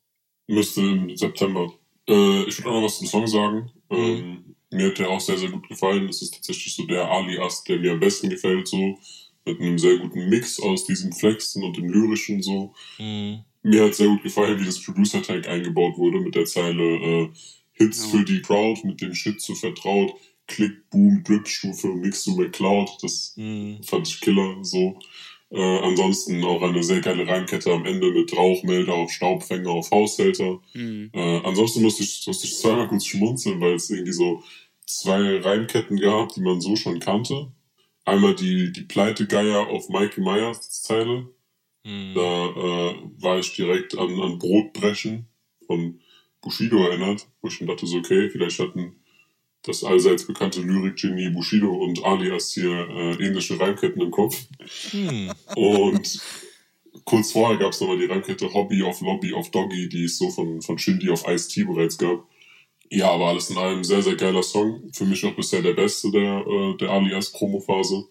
[0.47, 1.73] Müsste im September.
[2.07, 3.71] Äh, ich würde auch noch was zum Song sagen.
[3.89, 6.09] Ähm, mir hat der auch sehr, sehr gut gefallen.
[6.09, 8.99] Es ist tatsächlich so der Alias, der mir am besten gefällt, so.
[9.45, 12.73] Mit einem sehr guten Mix aus diesem Flexen und dem Lyrischen, so.
[12.97, 13.43] Mhm.
[13.63, 17.29] Mir hat sehr gut gefallen, wie das Producer-Tag eingebaut wurde mit der Zeile äh,
[17.73, 18.09] Hits Ja.
[18.19, 20.13] für die Crowd, mit dem Shit zu vertraut,
[20.47, 23.81] Klick, Boom, Drip-Stufe, Mix zu McCloud, das Mhm.
[23.83, 24.99] fand ich killer, so.
[25.49, 30.59] Äh, ansonsten auch eine sehr geile Reinkette am Ende mit Rauchmelder auf Staubfänger auf Haushälter.
[30.73, 31.11] Hm.
[31.13, 34.43] Äh, ansonsten musste ich, musste ich zweimal kurz schmunzeln, weil es irgendwie so
[34.87, 37.51] zwei Reimketten gab, die man so schon kannte.
[38.03, 41.29] Einmal die, die Pleitegeier auf Mikey Myers Zeile,
[41.83, 42.13] Mhm.
[42.13, 45.27] da äh, war ich direkt an, an Brotbrechen
[45.67, 45.99] von
[46.41, 48.95] Bushido erinnert, wo ich mir dachte, so okay, vielleicht hatten
[49.63, 54.45] das allseits bekannte Lyrik-Genie Bushido und Alias hier äh, ähnliche Reimketten im Kopf.
[54.91, 55.31] Mhm.
[55.55, 56.19] Und
[57.05, 60.29] kurz vorher gab es nochmal die Reimkette Hobby auf Lobby auf Doggy, die es so
[60.29, 62.27] von, von Shindy auf Ice-T bereits gab.
[62.89, 64.89] Ja, aber alles in allem sehr, sehr geiler Song.
[64.93, 68.05] Für mich auch bisher der beste der, äh, der Alias-Promo-Phase.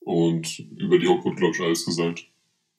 [0.00, 2.26] Und über die Hook wurde, glaube ich, alles gesagt.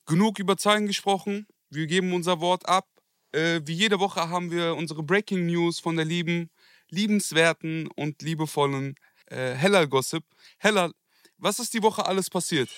[0.08, 1.48] Genug über Zahlen gesprochen.
[1.72, 2.88] Wir geben unser Wort ab.
[3.32, 6.52] Äh, wie jede Woche haben wir unsere Breaking News von der lieben,
[6.92, 8.98] liebenswerten und liebevollen
[9.32, 10.24] äh, Hellal Gossip.
[10.60, 10.92] Hellal,
[11.40, 12.70] was ist die Woche alles passiert?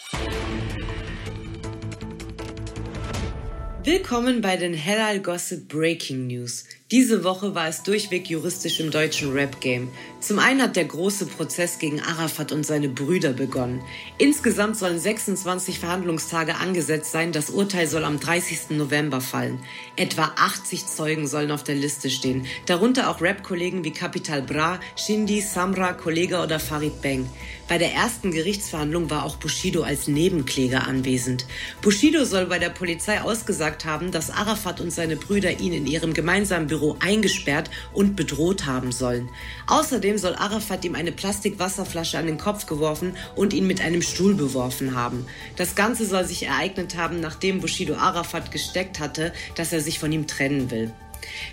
[3.83, 6.63] Willkommen bei den Hellal Gossip Breaking News.
[6.89, 9.89] Diese Woche war es durchweg juristisch im deutschen Rap-Game.
[10.21, 13.81] Zum einen hat der große Prozess gegen Arafat und seine Brüder begonnen.
[14.17, 17.33] Insgesamt sollen 26 Verhandlungstage angesetzt sein.
[17.33, 18.69] Das Urteil soll am 30.
[18.77, 19.59] November fallen.
[19.97, 22.45] Etwa 80 Zeugen sollen auf der Liste stehen.
[22.67, 27.29] Darunter auch Rap-Kollegen wie Capital Bra, Shindy, Samra, Kollega oder Farid Bang.
[27.67, 31.47] Bei der ersten Gerichtsverhandlung war auch Bushido als Nebenkläger anwesend.
[31.81, 36.13] Bushido soll bei der Polizei ausgesagt haben, dass Arafat und seine Brüder ihn in ihrem
[36.13, 39.29] gemeinsamen Büro eingesperrt und bedroht haben sollen.
[39.67, 44.35] Außerdem soll Arafat ihm eine Plastikwasserflasche an den Kopf geworfen und ihn mit einem Stuhl
[44.35, 45.25] beworfen haben.
[45.55, 50.11] Das Ganze soll sich ereignet haben, nachdem Bushido Arafat gesteckt hatte, dass er sich von
[50.11, 50.91] ihm trennen will.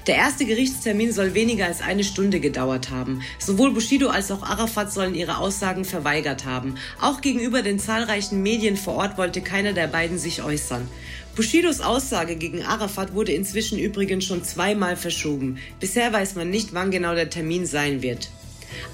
[0.07, 3.23] Der erste Gerichtstermin soll weniger als eine Stunde gedauert haben.
[3.39, 6.75] Sowohl Bushido als auch Arafat sollen ihre Aussagen verweigert haben.
[7.01, 10.89] Auch gegenüber den zahlreichen Medien vor Ort wollte keiner der beiden sich äußern.
[11.37, 15.59] Bushidos Aussage gegen Arafat wurde inzwischen übrigens schon zweimal verschoben.
[15.81, 18.29] Bisher weiß man nicht, wann genau der Termin sein wird.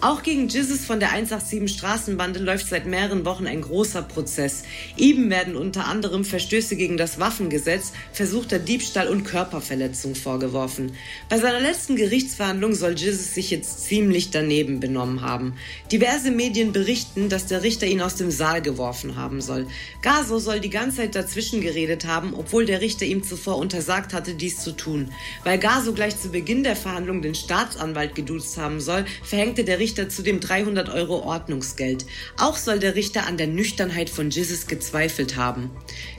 [0.00, 4.62] Auch gegen Jizzes von der 187 Straßenbande läuft seit mehreren Wochen ein großer Prozess.
[4.96, 10.92] Ihm werden unter anderem Verstöße gegen das Waffengesetz, versuchter Diebstahl und Körperverletzung vorgeworfen.
[11.28, 15.54] Bei seiner letzten Gerichtsverhandlung soll Jizzes sich jetzt ziemlich daneben benommen haben.
[15.92, 19.66] Diverse Medien berichten, dass der Richter ihn aus dem Saal geworfen haben soll.
[20.02, 24.34] Gaso soll die ganze Zeit dazwischen geredet haben, obwohl der Richter ihm zuvor untersagt hatte,
[24.34, 25.12] dies zu tun.
[25.44, 30.08] Weil Gaso gleich zu Beginn der Verhandlung den Staatsanwalt geduzt haben soll, verhängte der Richter
[30.08, 32.04] zudem 300 Euro Ordnungsgeld.
[32.36, 35.70] Auch soll der Richter an der Nüchternheit von Jizzes gezweifelt haben.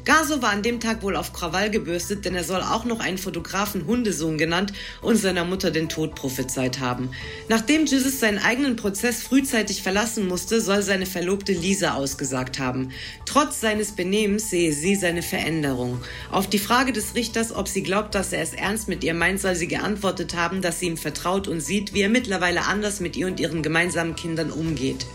[0.03, 3.19] Gaso war an dem Tag wohl auf Krawall gebürstet, denn er soll auch noch einen
[3.19, 7.11] Fotografen Hundesohn genannt und seiner Mutter den Tod prophezeit haben.
[7.49, 12.91] Nachdem Jizzes seinen eigenen Prozess frühzeitig verlassen musste, soll seine Verlobte Lisa ausgesagt haben.
[13.25, 16.01] Trotz seines Benehmens sehe sie seine Veränderung.
[16.31, 19.39] Auf die Frage des Richters, ob sie glaubt, dass er es ernst mit ihr meint,
[19.39, 23.15] soll sie geantwortet haben, dass sie ihm vertraut und sieht, wie er mittlerweile anders mit
[23.15, 25.05] ihr und ihren gemeinsamen Kindern umgeht.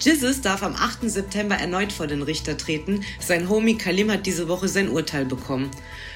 [0.00, 1.10] Jizzes darf am 8.
[1.10, 3.04] September erneut vor den Richter treten.
[3.20, 5.70] Sein Homie Kalim hat diese Woche sein Urteil bekommen.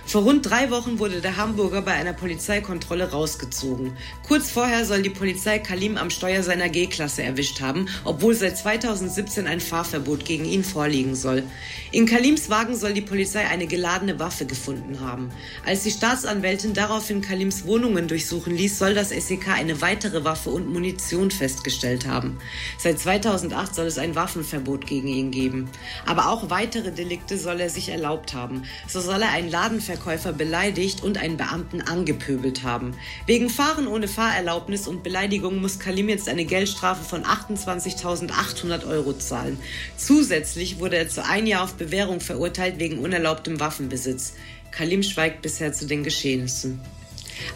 [0.04, 3.96] Vor rund drei Wochen wurde der Hamburger bei einer Polizeikontrolle rausgezogen.
[4.26, 9.46] Kurz vorher soll die Polizei Kalim am Steuer seiner G-Klasse erwischt haben, obwohl seit 2017
[9.46, 11.44] ein Fahrverbot gegen ihn vorliegen soll.
[11.92, 15.30] In Kalims Wagen soll die Polizei eine geladene Waffe gefunden haben.
[15.64, 20.70] Als die Staatsanwältin daraufhin Kalims Wohnungen durchsuchen ließ, soll das SEK eine weitere Waffe und
[20.70, 22.38] Munition festgestellt haben.
[22.76, 25.70] Seit 2008 soll es ein Waffenverbot gegen ihn geben.
[26.06, 28.64] Aber auch weitere Delikte soll er sich erlaubt haben.
[28.88, 29.48] So soll er einen
[29.92, 32.94] Ladenverkäufer Verkäufer beleidigt und einen Beamten angepöbelt haben.
[33.26, 39.59] Wegen Fahren ohne Fahrerlaubnis und Beleidigung muss Kalim jetzt eine Geldstrafe von 28.800 Euro zahlen.
[39.96, 44.35] Zusätzlich wurde er zu ein Jahr auf Bewährung verurteilt wegen unerlaubtem Waffenbesitz.
[44.70, 46.81] Kalim schweigt bisher zu den Geschehnissen.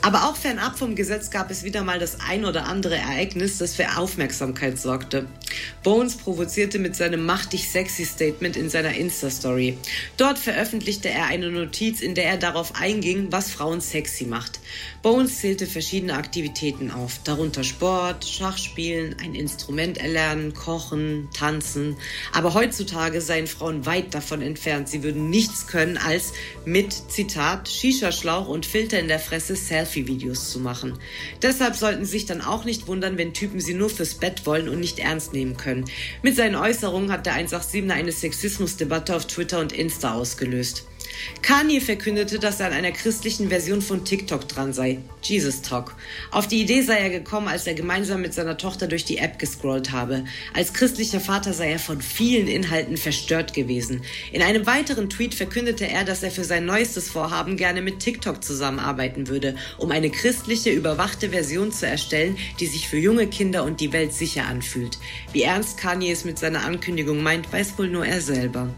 [0.02, 3.74] Aber auch fernab vom Gesetz gab es wieder mal das ein oder andere Ereignis, das
[3.74, 5.26] für Aufmerksamkeit sorgte.
[5.82, 9.78] Bones provozierte mit seinem machtig sexy Statement in seiner Insta-Story.
[10.16, 14.60] Dort veröffentlichte er eine Notiz, in der er darauf einging, was Frauen sexy macht.
[15.06, 21.96] Bones zählte verschiedene Aktivitäten auf, darunter Sport, Schachspielen, ein Instrument erlernen, kochen, tanzen.
[22.32, 26.32] Aber heutzutage seien Frauen weit davon entfernt, sie würden nichts können, als
[26.64, 30.98] mit, Zitat, Shisha-Schlauch und Filter in der Fresse Selfie-Videos zu machen.
[31.40, 34.68] Deshalb sollten sie sich dann auch nicht wundern, wenn Typen sie nur fürs Bett wollen
[34.68, 35.84] und nicht ernst nehmen können.
[36.22, 40.84] Mit seinen Äußerungen hat der 187er eine Sexismusdebatte auf Twitter und Insta ausgelöst.
[41.42, 45.94] Kanye verkündete, dass er an einer christlichen Version von TikTok dran sei, Jesus Talk.
[46.30, 49.38] Auf die Idee sei er gekommen, als er gemeinsam mit seiner Tochter durch die App
[49.38, 50.24] gescrollt habe.
[50.54, 54.02] Als christlicher Vater sei er von vielen Inhalten verstört gewesen.
[54.32, 58.42] In einem weiteren Tweet verkündete er, dass er für sein neuestes Vorhaben gerne mit TikTok
[58.42, 63.80] zusammenarbeiten würde, um eine christliche, überwachte Version zu erstellen, die sich für junge Kinder und
[63.80, 64.98] die Welt sicher anfühlt.
[65.32, 68.68] Wie ernst Kanye es mit seiner Ankündigung meint, weiß wohl nur er selber.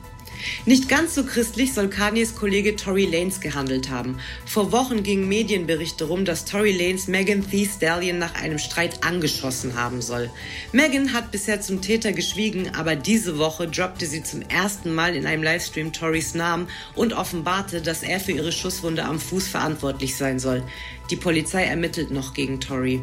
[0.66, 4.18] Nicht ganz so christlich soll Kanyes Kollege Tory Lanez gehandelt haben.
[4.44, 9.74] Vor Wochen gingen Medienberichte rum, dass Tory Lanez Megan Thee Stallion nach einem Streit angeschossen
[9.74, 10.31] haben soll.
[10.72, 15.27] Megan hat bisher zum Täter geschwiegen, aber diese Woche droppte sie zum ersten Mal in
[15.27, 20.38] einem Livestream Torys Namen und offenbarte, dass er für ihre Schusswunde am Fuß verantwortlich sein
[20.38, 20.62] soll.
[21.11, 23.03] Die Polizei ermittelt noch gegen Tori.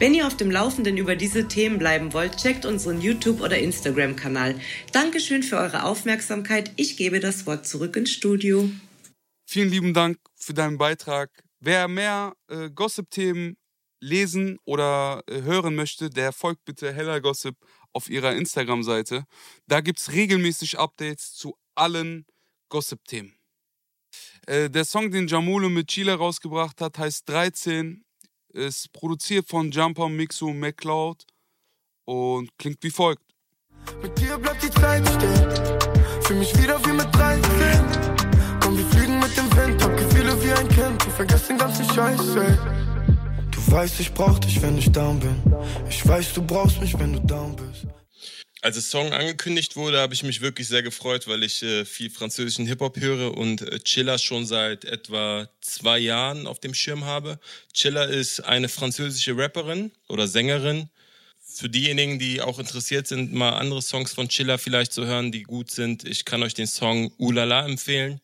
[0.00, 4.58] Wenn ihr auf dem Laufenden über diese Themen bleiben wollt, checkt unseren YouTube- oder Instagram-Kanal.
[4.92, 6.72] Dankeschön für eure Aufmerksamkeit.
[6.74, 8.68] Ich gebe das Wort zurück ins Studio.
[9.46, 11.30] Vielen lieben Dank für deinen Beitrag.
[11.60, 13.56] Wer mehr äh, Gossip-Themen
[14.00, 17.56] lesen oder äh, hören möchte, der folgt bitte Heller Gossip
[17.92, 19.26] auf ihrer Instagram-Seite.
[19.68, 22.26] Da gibt es regelmäßig Updates zu allen
[22.68, 23.32] Gossip-Themen.
[24.46, 28.04] Äh, der Song, den Jamule mit Chile rausgebracht hat, heißt 13.
[28.52, 31.24] Ist produziert von Jumper, Mixo, McCloud
[32.04, 33.22] und klingt wie folgt.
[34.00, 36.22] Mit dir bleibt die Zeit stehen.
[36.22, 37.42] Fühl mich wieder wie mit 13.
[38.60, 39.82] Komm, wir fliegen mit dem Wind.
[39.82, 41.04] Hab Gefühle wie ein Kind.
[41.04, 42.56] Du vergisst den ganzen Scheiß, ey.
[43.50, 45.42] Du weißt, ich brauch dich, wenn ich down bin.
[45.88, 47.86] Ich weiß, du brauchst mich, wenn du down bist
[48.64, 52.08] als der Song angekündigt wurde, habe ich mich wirklich sehr gefreut, weil ich äh, viel
[52.08, 57.38] französischen Hip-Hop höre und äh, Chilla schon seit etwa zwei Jahren auf dem Schirm habe.
[57.74, 60.88] Chilla ist eine französische Rapperin oder Sängerin.
[61.46, 65.42] Für diejenigen, die auch interessiert sind, mal andere Songs von Chilla vielleicht zu hören, die
[65.42, 68.22] gut sind, ich kann euch den Song Ulala empfehlen.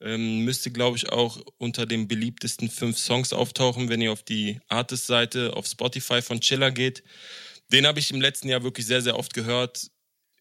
[0.00, 4.60] Ähm, müsste, glaube ich, auch unter den beliebtesten fünf Songs auftauchen, wenn ihr auf die
[4.68, 7.02] Artist-Seite auf Spotify von Chiller geht.
[7.74, 9.90] Den habe ich im letzten Jahr wirklich sehr, sehr oft gehört.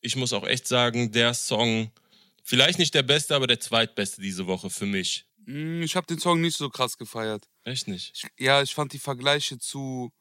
[0.01, 1.91] Ich muss auch echt sagen, der Song,
[2.43, 5.25] vielleicht nicht der beste, aber der zweitbeste diese Woche für mich.
[5.47, 7.49] Mm, Ich habe den Song nicht so krass gefeiert.
[7.63, 8.11] Echt nicht?
[8.13, 10.11] Ich, ja, ich fand die Vergleiche zu,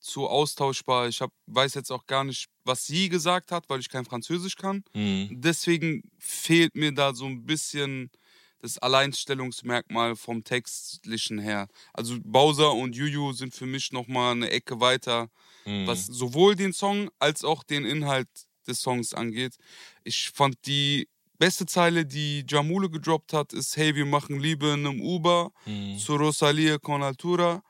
[0.00, 1.08] zu austauschbar.
[1.08, 4.56] Ich hab, weiß jetzt auch gar nicht, was sie gesagt hat, weil ich kein Französisch
[4.56, 4.84] kann.
[4.94, 5.28] Mhm.
[5.30, 8.10] Deswegen fehlt mir da so ein bisschen
[8.60, 11.68] das Alleinstellungsmerkmal vom Textlichen her.
[11.92, 15.28] Also Bowser und Juju sind für mich nochmal eine Ecke weiter,
[15.64, 15.86] Mhm.
[15.86, 18.28] was sowohl den Song als auch den Inhalt
[18.66, 19.56] des Songs angeht.
[20.04, 24.86] Ich fand die beste Zeile, die Jamule gedroppt hat, ist Hey, wir machen Liebe in
[24.86, 25.98] einem Uber Mhm.
[25.98, 27.62] zu Rosalia con Altura,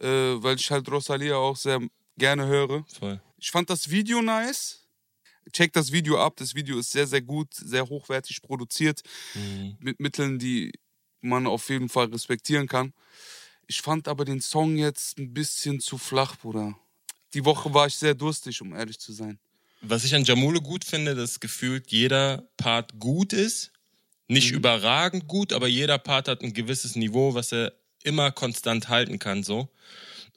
[0.00, 1.80] äh, weil ich halt Rosalia auch sehr
[2.18, 2.84] gerne höre.
[2.98, 3.20] Voll.
[3.38, 4.79] Ich fand das Video nice.
[5.52, 6.34] Check das Video ab.
[6.36, 9.02] Das Video ist sehr, sehr gut, sehr hochwertig produziert,
[9.34, 9.76] Mhm.
[9.80, 10.72] mit Mitteln, die
[11.20, 12.92] man auf jeden Fall respektieren kann.
[13.66, 16.76] Ich fand aber den Song jetzt ein bisschen zu flach, Bruder.
[17.34, 19.38] Die Woche war ich sehr durstig, um ehrlich zu sein.
[19.82, 23.72] Was ich an Jamule gut finde, dass gefühlt jeder Part gut ist.
[24.28, 24.58] Nicht Mhm.
[24.58, 27.72] überragend gut, aber jeder Part hat ein gewisses Niveau, was er
[28.02, 29.68] immer konstant halten kann, so.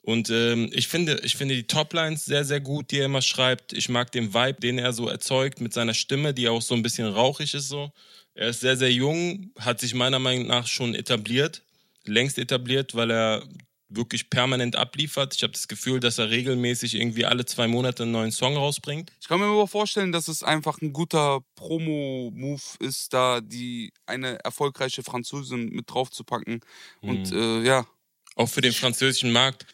[0.04, 3.72] Und ähm, ich finde, ich finde die Toplines sehr, sehr gut, die er immer schreibt.
[3.72, 6.82] Ich mag den Vibe, den er so erzeugt mit seiner Stimme, die auch so ein
[6.82, 7.90] bisschen rauchig ist, so.
[8.34, 11.62] Er ist sehr, sehr jung, hat sich meiner Meinung nach schon etabliert,
[12.04, 13.44] längst etabliert, weil er
[13.88, 15.34] wirklich permanent abliefert.
[15.36, 19.10] Ich habe das Gefühl, dass er regelmäßig irgendwie alle zwei Monate einen neuen Song rausbringt.
[19.20, 24.38] Ich kann mir aber vorstellen, dass es einfach ein guter Promo-Move ist, da die eine
[24.44, 26.60] erfolgreiche Französin mit draufzupacken.
[27.00, 27.86] Und äh, ja,
[28.34, 29.64] Auch für den französischen Markt.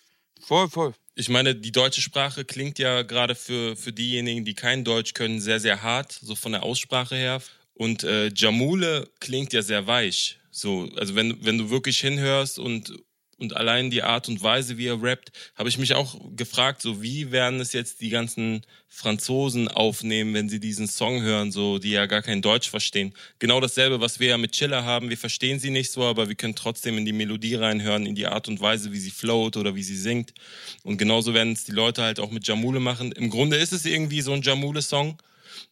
[0.40, 0.94] Voll, voll.
[1.14, 5.40] Ich meine, die deutsche Sprache klingt ja gerade für, für diejenigen, die kein Deutsch können,
[5.40, 7.42] sehr, sehr hart, so von der Aussprache her.
[7.74, 10.38] Und äh, Jamule klingt ja sehr weich.
[10.50, 12.92] So, also wenn, wenn du wirklich hinhörst und,
[13.40, 17.02] und allein die Art und Weise, wie er rappt, habe ich mich auch gefragt, so
[17.02, 21.92] wie werden es jetzt die ganzen Franzosen aufnehmen, wenn sie diesen Song hören, so die
[21.92, 23.14] ja gar kein Deutsch verstehen.
[23.38, 25.10] Genau dasselbe, was wir ja mit Chiller haben.
[25.10, 28.26] Wir verstehen sie nicht so, aber wir können trotzdem in die Melodie reinhören, in die
[28.26, 30.34] Art und Weise, wie sie float oder wie sie singt.
[30.82, 33.12] Und genauso werden es die Leute halt auch mit Jamule machen.
[33.12, 35.16] Im Grunde ist es irgendwie so ein Jamule-Song,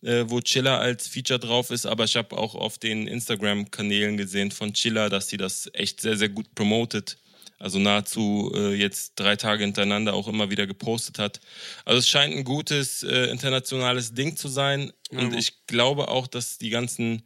[0.03, 4.53] äh, wo Chiller als Feature drauf ist, aber ich habe auch auf den Instagram-Kanälen gesehen
[4.53, 7.19] von Chiller, dass sie das echt sehr, sehr gut promotet.
[7.59, 11.41] Also nahezu äh, jetzt drei Tage hintereinander auch immer wieder gepostet hat.
[11.85, 14.93] Also es scheint ein gutes äh, internationales Ding zu sein.
[15.11, 17.23] Und ich glaube auch, dass die ganzen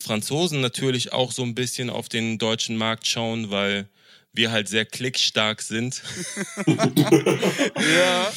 [0.00, 3.88] Franzosen natürlich auch so ein bisschen auf den deutschen Markt schauen, weil
[4.32, 6.02] wir halt sehr klickstark sind.
[6.66, 8.32] Ja,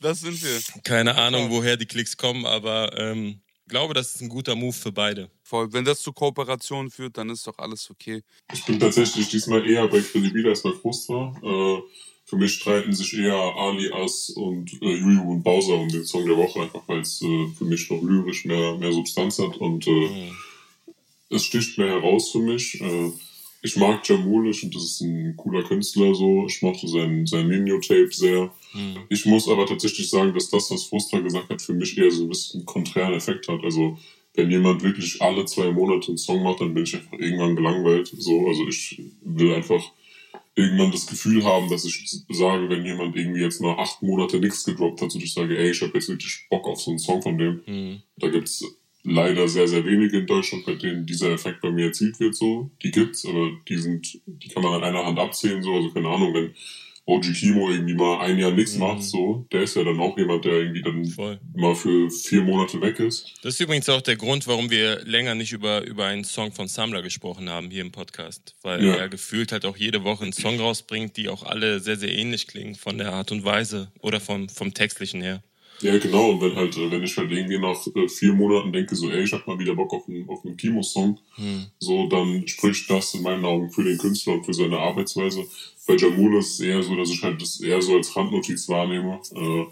[0.00, 0.60] das sind wir.
[0.82, 4.92] Keine Ahnung, woher die Klicks kommen, aber ähm, glaube, das ist ein guter Move für
[4.92, 5.30] beide.
[5.42, 5.72] Voll.
[5.72, 8.22] Wenn das zu Kooperationen führt, dann ist doch alles okay.
[8.52, 11.34] Ich bin tatsächlich diesmal eher bei Credibil als bei Frustra.
[11.42, 11.82] Äh,
[12.26, 16.26] für mich streiten sich eher Ali As und äh, Juju und Bowser um den Song
[16.26, 19.86] der Woche, einfach weil es äh, für mich noch lyrisch mehr, mehr Substanz hat und
[19.86, 20.30] äh,
[21.28, 22.80] es sticht mehr heraus für mich.
[22.80, 23.12] Äh,
[23.62, 26.46] ich mag Jamul, ich finde, das ist ein cooler Künstler so.
[26.46, 28.52] Ich mochte sein, sein Nino-Tape sehr.
[29.08, 32.24] Ich muss aber tatsächlich sagen, dass das, was Frustra gesagt hat, für mich eher so
[32.24, 33.62] ein bisschen einen konträren Effekt hat.
[33.62, 33.98] Also,
[34.34, 38.12] wenn jemand wirklich alle zwei Monate einen Song macht, dann bin ich einfach irgendwann gelangweilt.
[38.18, 39.82] So, also ich will einfach
[40.56, 44.64] irgendwann das Gefühl haben, dass ich sage, wenn jemand irgendwie jetzt mal acht Monate nichts
[44.64, 47.22] gedroppt hat, dass ich sage, ey, ich habe jetzt wirklich Bock auf so einen Song
[47.22, 48.02] von dem.
[48.16, 48.64] Da gibt's
[49.04, 52.70] leider sehr, sehr wenige in Deutschland, bei denen dieser Effekt bei mir erzielt wird, so.
[52.82, 55.74] Die gibt's, aber die sind, die kann man an einer Hand abzählen, so.
[55.74, 56.54] Also keine Ahnung, wenn
[57.06, 60.44] OG Kimo irgendwie mal ein Jahr nichts macht, so, der ist ja dann auch jemand,
[60.46, 61.38] der irgendwie dann Voll.
[61.54, 63.34] mal für vier Monate weg ist.
[63.42, 66.66] Das ist übrigens auch der Grund, warum wir länger nicht über, über einen Song von
[66.66, 68.54] Samler gesprochen haben hier im Podcast.
[68.62, 68.94] Weil Ja.
[68.94, 72.46] er gefühlt halt auch jede Woche einen Song rausbringt, die auch alle sehr, sehr ähnlich
[72.46, 75.42] klingen von der Art und Weise oder vom, vom Textlichen her.
[75.84, 76.30] Ja, genau.
[76.30, 79.22] Und wenn halt, äh, wenn ich halt irgendwie nach äh, vier Monaten denke, so, ey,
[79.22, 81.20] ich hab mal wieder Bock auf einen, auf einen Kimo-Song,
[81.78, 85.44] so, dann spricht das in meinen Augen für den Künstler und für seine Arbeitsweise.
[85.86, 89.20] Bei Jamul ist es eher so, dass ich halt das eher so als Randnotiz wahrnehme.
[89.34, 89.64] Äh,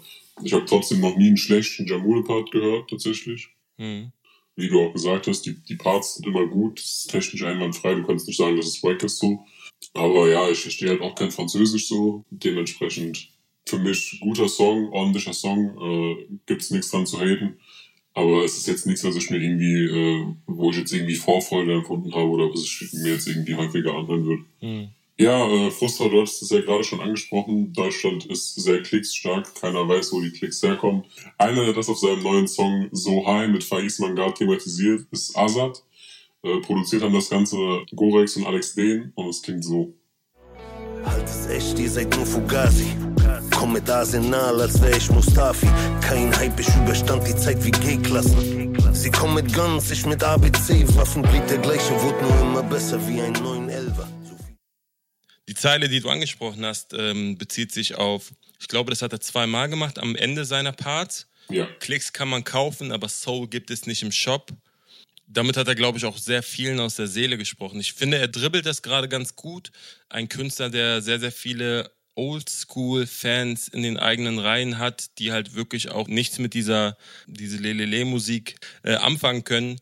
[0.43, 3.49] ich habe trotzdem noch nie einen schlechten Jamul-Part gehört, tatsächlich.
[3.77, 4.11] Mhm.
[4.55, 7.95] Wie du auch gesagt hast, die, die Parts sind immer gut, es ist technisch einwandfrei,
[7.95, 9.43] du kannst nicht sagen, dass es wack ist so.
[9.95, 13.32] Aber ja, ich verstehe halt auch kein Französisch so, dementsprechend
[13.65, 17.57] für mich guter Song, ordentlicher Song, äh, gibt's nichts dran zu haten.
[18.15, 21.73] Aber es ist jetzt nichts, was ich mir irgendwie, äh, wo ich jetzt irgendwie Vorfreude
[21.73, 24.89] empfunden habe oder was ich mir jetzt irgendwie häufiger anhören würde.
[25.17, 27.71] Ja, äh, Frustra, du hattest es ja gerade schon angesprochen.
[27.73, 29.53] Deutschland ist sehr klicksstark.
[29.55, 31.03] Keiner weiß, wo die Klicks herkommen.
[31.37, 35.83] Einer, der das auf seinem neuen Song So High mit Faiz Mangar thematisiert, ist Azad.
[36.41, 37.55] Äh, produziert haben das Ganze
[37.95, 39.93] Gorex und Alex Dehn und es klingt so.
[41.05, 42.87] Halt es echt, ihr seid nur Fugazi.
[43.63, 45.67] Komm mit Arsenal, als wär ich Mustafi.
[46.01, 48.75] Kein Hype, ich überstand die Zeit wie G-Klassen.
[48.93, 50.85] Sie kommen mit Guns, ich mit ABC.
[50.97, 54.05] Waffen blieb der gleiche, wurde nur immer besser wie ein 911er.
[55.47, 59.21] Die Zeile, die du angesprochen hast, ähm, bezieht sich auf, ich glaube, das hat er
[59.21, 61.29] zweimal gemacht am Ende seiner Parts.
[61.49, 61.65] Ja.
[61.79, 64.51] Klicks kann man kaufen, aber Soul gibt es nicht im Shop.
[65.25, 67.79] Damit hat er, glaube ich, auch sehr vielen aus der Seele gesprochen.
[67.79, 69.71] Ich finde, er dribbelt das gerade ganz gut.
[70.09, 75.91] Ein Künstler, der sehr, sehr viele Oldschool-Fans in den eigenen Reihen hat, die halt wirklich
[75.91, 76.97] auch nichts mit dieser
[77.27, 79.79] diese Lelele-Musik äh, anfangen können.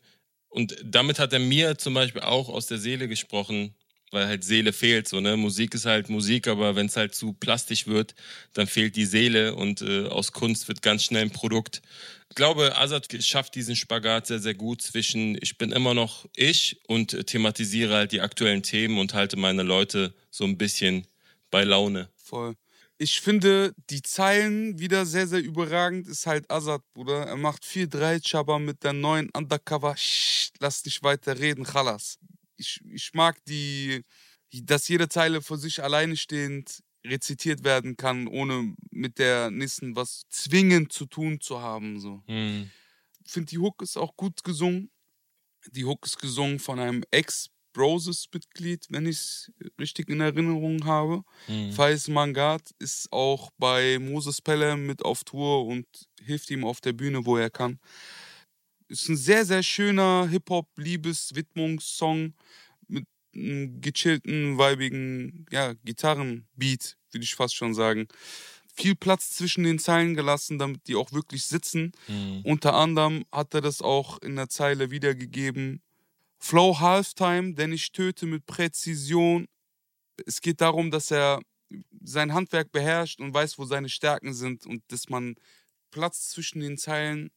[0.48, 3.74] Und damit hat er mir zum Beispiel auch aus der Seele gesprochen,
[4.10, 5.08] weil halt Seele fehlt.
[5.08, 5.36] So, ne?
[5.36, 8.14] Musik ist halt Musik, aber wenn es halt zu plastisch wird,
[8.52, 11.82] dann fehlt die Seele und äh, aus Kunst wird ganz schnell ein Produkt.
[12.28, 16.80] Ich glaube, Azad schafft diesen Spagat sehr, sehr gut zwischen ich bin immer noch ich
[16.86, 21.06] und thematisiere halt die aktuellen Themen und halte meine Leute so ein bisschen
[21.50, 22.08] bei Laune.
[22.32, 22.54] Voll.
[22.96, 26.08] Ich finde die Zeilen wieder sehr, sehr überragend.
[26.08, 27.26] Ist halt Azad, Bruder.
[27.26, 29.94] Er macht 4-3 Chaba mit der neuen Undercover.
[29.98, 32.18] Shh, lass nicht weiter reden, Chalas.
[32.56, 34.02] Ich, ich mag die,
[34.50, 40.22] dass jede Zeile für sich alleine stehend rezitiert werden kann, ohne mit der nächsten was
[40.30, 42.00] zwingend zu tun zu haben.
[42.00, 42.22] So.
[42.28, 42.70] Hm.
[43.26, 44.90] finde die Hook ist auch gut gesungen.
[45.72, 47.04] Die Hook ist gesungen von einem
[47.72, 51.22] Ex-Broses-Mitglied, wenn ich es richtig in Erinnerung habe.
[51.46, 51.72] Hm.
[51.72, 55.86] Faiz Mangat ist auch bei Moses Pelham mit auf Tour und
[56.22, 57.78] hilft ihm auf der Bühne, wo er kann.
[58.88, 62.34] Ist ein sehr, sehr schöner Hip-Hop-Liebes-Widmungssong
[62.88, 68.06] mit einem gechillten, weibigen ja, Gitarrenbeat, würde ich fast schon sagen.
[68.74, 71.92] Viel Platz zwischen den Zeilen gelassen, damit die auch wirklich sitzen.
[72.06, 72.40] Hm.
[72.44, 75.82] Unter anderem hat er das auch in der Zeile wiedergegeben.
[76.42, 79.46] Flow Halftime, denn ich töte mit Präzision.
[80.26, 81.40] Es geht darum, dass er
[82.02, 85.36] sein Handwerk beherrscht und weiß, wo seine Stärken sind und dass man
[85.92, 87.30] Platz zwischen den Zeilen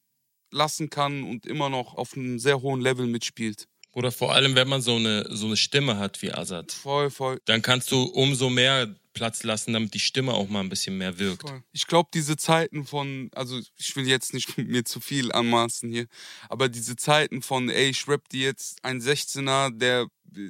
[0.51, 3.67] lassen kann und immer noch auf einem sehr hohen Level mitspielt.
[3.91, 7.39] Oder vor allem, wenn man so eine, so eine Stimme hat wie Azad, Voll, voll.
[7.45, 11.17] dann kannst du umso mehr Platz lassen, damit die Stimme auch mal ein bisschen mehr
[11.17, 11.51] wirkt.
[11.71, 16.05] Ich glaube, diese Zeiten von, also ich will jetzt nicht mir zu viel anmaßen hier,
[16.49, 20.05] aber diese Zeiten von, ey, ich rap die jetzt ein 16er, der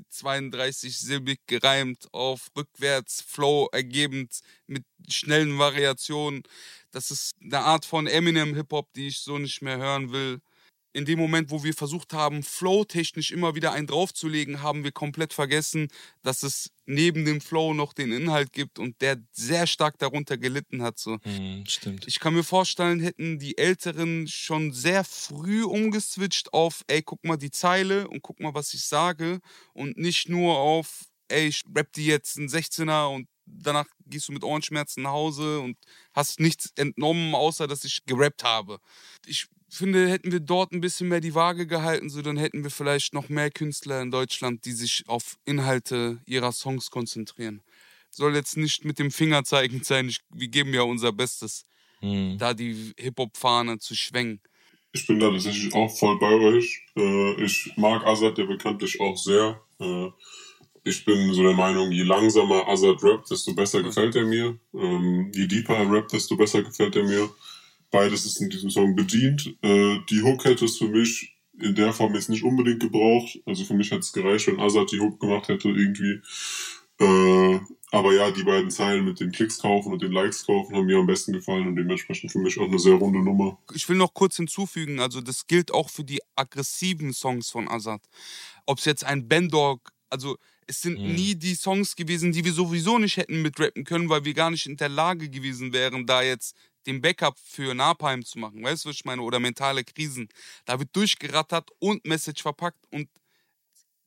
[0.09, 6.43] 32 silbig gereimt auf rückwärts, Flow ergebend mit schnellen Variationen.
[6.91, 10.41] Das ist eine Art von Eminem-Hip-Hop, die ich so nicht mehr hören will.
[10.91, 15.33] In dem Moment, wo wir versucht haben, flow-technisch immer wieder einen draufzulegen, haben wir komplett
[15.33, 15.89] vergessen,
[16.23, 20.81] dass es neben dem Flow noch den Inhalt gibt und der sehr stark darunter gelitten
[20.81, 20.99] hat.
[20.99, 21.17] So.
[21.23, 22.07] Hm, stimmt.
[22.07, 27.37] Ich kann mir vorstellen, hätten die Älteren schon sehr früh umgeswitcht auf, ey, guck mal
[27.37, 29.39] die Zeile und guck mal, was ich sage
[29.73, 34.31] und nicht nur auf, ey, ich rap die jetzt ein 16er und danach gehst du
[34.33, 35.77] mit Ohrenschmerzen nach Hause und
[36.13, 38.79] hast nichts entnommen, außer dass ich gerappt habe.
[39.25, 42.71] Ich finde, hätten wir dort ein bisschen mehr die Waage gehalten, so dann hätten wir
[42.71, 47.61] vielleicht noch mehr Künstler in Deutschland, die sich auf Inhalte ihrer Songs konzentrieren.
[48.11, 51.65] Soll jetzt nicht mit dem Finger zeigen sein, ich, wir geben ja unser Bestes,
[52.01, 52.37] Hm.
[52.37, 54.41] da die Hip-Hop-Fahne zu schwenken.
[54.91, 56.81] Ich bin da tatsächlich auch voll bei euch.
[56.95, 59.61] Äh, ich mag Azad ja bekanntlich auch sehr.
[59.79, 60.09] Äh,
[60.85, 64.57] ich bin so der Meinung, je langsamer Azad rappt, desto besser gefällt er mir.
[64.73, 67.29] Ähm, je deeper er rappt, desto besser gefällt er mir.
[67.95, 69.55] Beides ist in diesem Song bedient.
[69.61, 73.39] Äh, die Hook hätte es für mich in der Form jetzt nicht unbedingt gebraucht.
[73.45, 76.19] Also für mich hätte es gereicht, wenn Azad die Hook gemacht hätte irgendwie.
[76.99, 77.59] Äh,
[77.91, 80.97] aber ja, die beiden Zeilen mit den Klicks kaufen und den Likes kaufen haben mir
[80.97, 83.57] am besten gefallen und dementsprechend für mich auch eine sehr runde Nummer.
[83.73, 88.01] Ich will noch kurz hinzufügen, also das gilt auch für die aggressiven Songs von Azad.
[88.65, 89.79] Ob es jetzt ein Bandog,
[90.09, 91.15] also es sind Mhm.
[91.15, 94.65] nie die Songs gewesen, die wir sowieso nicht hätten mitrappen können, weil wir gar nicht
[94.65, 96.55] in der Lage gewesen wären, da jetzt
[96.87, 99.21] den Backup für Napalm zu machen, weißt du, was ich meine?
[99.21, 100.29] Oder mentale Krisen.
[100.65, 103.09] Da wird durchgerattert und Message verpackt und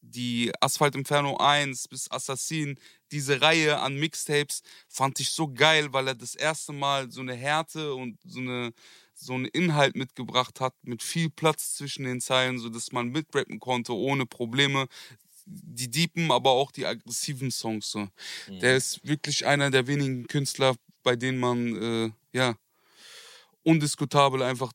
[0.01, 2.79] die Asphalt Inferno 1 bis Assassin,
[3.11, 7.35] diese Reihe an Mixtapes fand ich so geil, weil er das erste Mal so eine
[7.35, 8.73] Härte und so eine
[9.21, 13.59] so einen Inhalt mitgebracht hat mit viel Platz zwischen den Zeilen, so dass man mitrappen
[13.59, 14.87] konnte ohne Probleme.
[15.45, 17.91] Die deepen, aber auch die aggressiven Songs.
[17.91, 18.09] So.
[18.49, 22.55] Der ist wirklich einer der wenigen Künstler, bei denen man äh, ja
[23.69, 24.73] undiskutabel einfach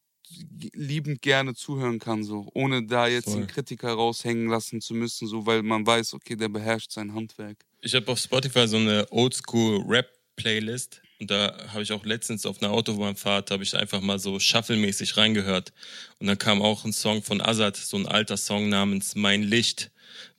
[0.74, 3.38] liebend gerne zuhören kann, so ohne da jetzt Voll.
[3.38, 7.58] einen Kritiker raushängen lassen zu müssen, so weil man weiß, okay, der beherrscht sein Handwerk.
[7.82, 12.72] Ich habe auf Spotify so eine Oldschool-Rap-Playlist Und da habe ich auch letztens auf einer
[12.72, 15.74] Autobahnfahrt, habe ich einfach mal so shufflemäßig reingehört.
[16.20, 19.92] Und dann kam auch ein Song von Azad, so ein alter Song namens Mein Licht,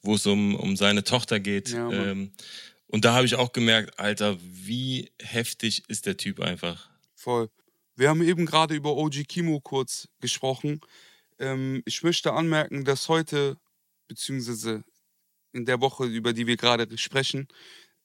[0.02, 1.70] wo es um, um seine Tochter geht.
[1.70, 2.32] Ja, ähm,
[2.86, 6.88] und da habe ich auch gemerkt, Alter, wie heftig ist der Typ einfach.
[7.14, 7.50] Voll.
[7.96, 10.80] Wir haben eben gerade über OG Kimo kurz gesprochen.
[11.38, 13.56] Ähm, ich möchte anmerken, dass heute,
[14.08, 14.84] beziehungsweise
[15.52, 17.46] in der Woche, über die wir gerade sprechen,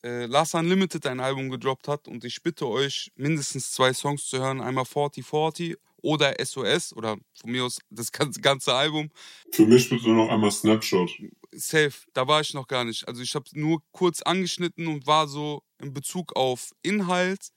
[0.04, 4.38] äh, Last Unlimited ein Album gedroppt hat und ich bitte euch, mindestens zwei Songs zu
[4.38, 4.62] hören.
[4.62, 9.10] Einmal 4040 oder SOS oder von mir aus das ganze, ganze Album.
[9.52, 11.10] Für mich bitte noch einmal Snapshot.
[11.52, 13.08] Safe, da war ich noch gar nicht.
[13.08, 17.50] Also ich habe nur kurz angeschnitten und war so in Bezug auf Inhalt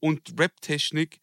[0.00, 1.20] und Rap-Technik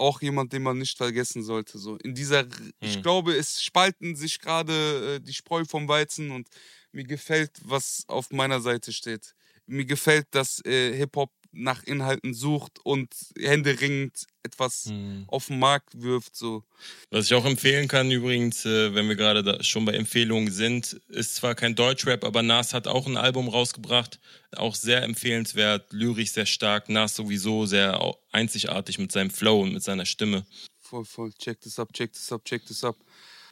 [0.00, 1.78] auch jemand, den man nicht vergessen sollte.
[1.78, 2.46] So in dieser,
[2.80, 3.02] ich Hm.
[3.02, 6.48] glaube, es spalten sich gerade äh, die Spreu vom Weizen und
[6.92, 9.34] mir gefällt, was auf meiner Seite steht.
[9.66, 15.24] Mir gefällt, dass äh, Hip Hop nach Inhalten sucht und händeringend etwas Hm.
[15.26, 16.34] auf den Markt wirft.
[16.36, 16.64] So.
[17.10, 21.00] Was ich auch empfehlen kann übrigens, äh, wenn wir gerade da schon bei Empfehlungen sind,
[21.08, 24.18] ist zwar kein Deutschrap, aber Nas hat auch ein Album rausgebracht,
[24.52, 28.00] auch sehr empfehlenswert, lyrisch sehr stark, Nas sowieso sehr
[28.32, 30.46] einzigartig mit seinem Flow und mit seiner Stimme.
[30.78, 31.32] Voll, voll.
[31.38, 32.96] Check this up, check this up, check this up.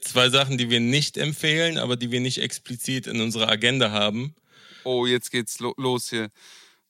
[0.01, 4.35] Zwei Sachen, die wir nicht empfehlen, aber die wir nicht explizit in unserer Agenda haben.
[4.85, 6.31] Oh, jetzt geht's lo los hier.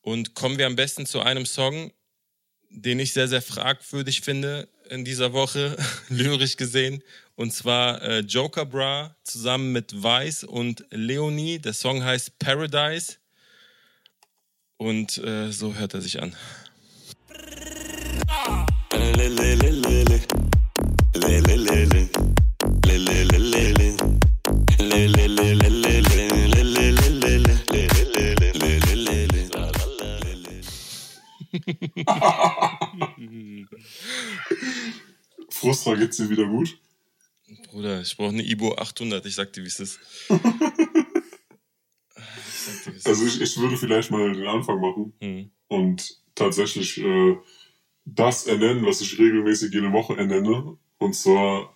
[0.09, 1.93] Und kommen wir am besten zu einem Song,
[2.71, 5.77] den ich sehr, sehr fragwürdig finde in dieser Woche,
[6.09, 7.05] lyrisch gesehen.
[7.35, 11.59] Und zwar äh, Joker Bra zusammen mit Vice und Leonie.
[11.59, 13.17] Der Song heißt Paradise.
[14.79, 16.35] Und äh, so hört er sich an.
[35.51, 36.79] Frustra, geht's dir wieder gut?
[37.71, 39.25] Bruder, ich brauche eine Ibo 800.
[39.27, 39.99] Ich sag dir, wie es ist.
[43.05, 45.51] Also ich, ich würde vielleicht mal den Anfang machen Hm.
[45.69, 47.37] und tatsächlich äh,
[48.05, 50.77] das ernennen, was ich regelmäßig jede Woche ernenne.
[50.99, 51.75] Und zwar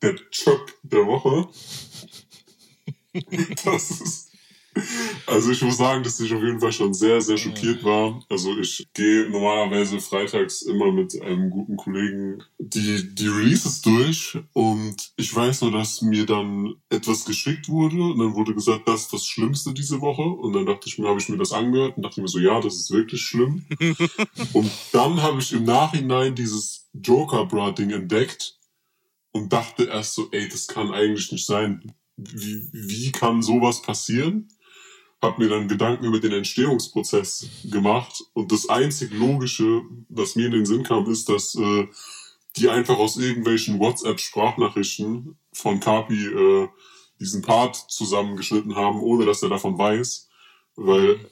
[0.00, 1.48] der Chöp der Woche.
[3.64, 4.32] Das ist.
[5.32, 8.22] Also ich muss sagen, dass ich auf jeden Fall schon sehr, sehr schockiert war.
[8.28, 15.12] Also ich gehe normalerweise freitags immer mit einem guten Kollegen die, die Releases durch und
[15.16, 19.12] ich weiß nur, dass mir dann etwas geschickt wurde und dann wurde gesagt, das ist
[19.14, 22.02] das Schlimmste diese Woche und dann dachte ich mir, habe ich mir das angehört und
[22.02, 23.64] dachte mir so, ja, das ist wirklich schlimm.
[24.52, 28.58] und dann habe ich im Nachhinein dieses Joker-Bra-Ding entdeckt
[29.32, 31.94] und dachte erst so, ey, das kann eigentlich nicht sein.
[32.16, 34.48] Wie, wie kann sowas passieren?
[35.22, 40.52] Hab mir dann Gedanken über den Entstehungsprozess gemacht und das einzig Logische, was mir in
[40.52, 41.86] den Sinn kam, ist, dass äh,
[42.56, 46.68] die einfach aus irgendwelchen WhatsApp-Sprachnachrichten von Kapi äh,
[47.20, 50.28] diesen Part zusammengeschnitten haben, ohne dass er davon weiß,
[50.76, 51.30] weil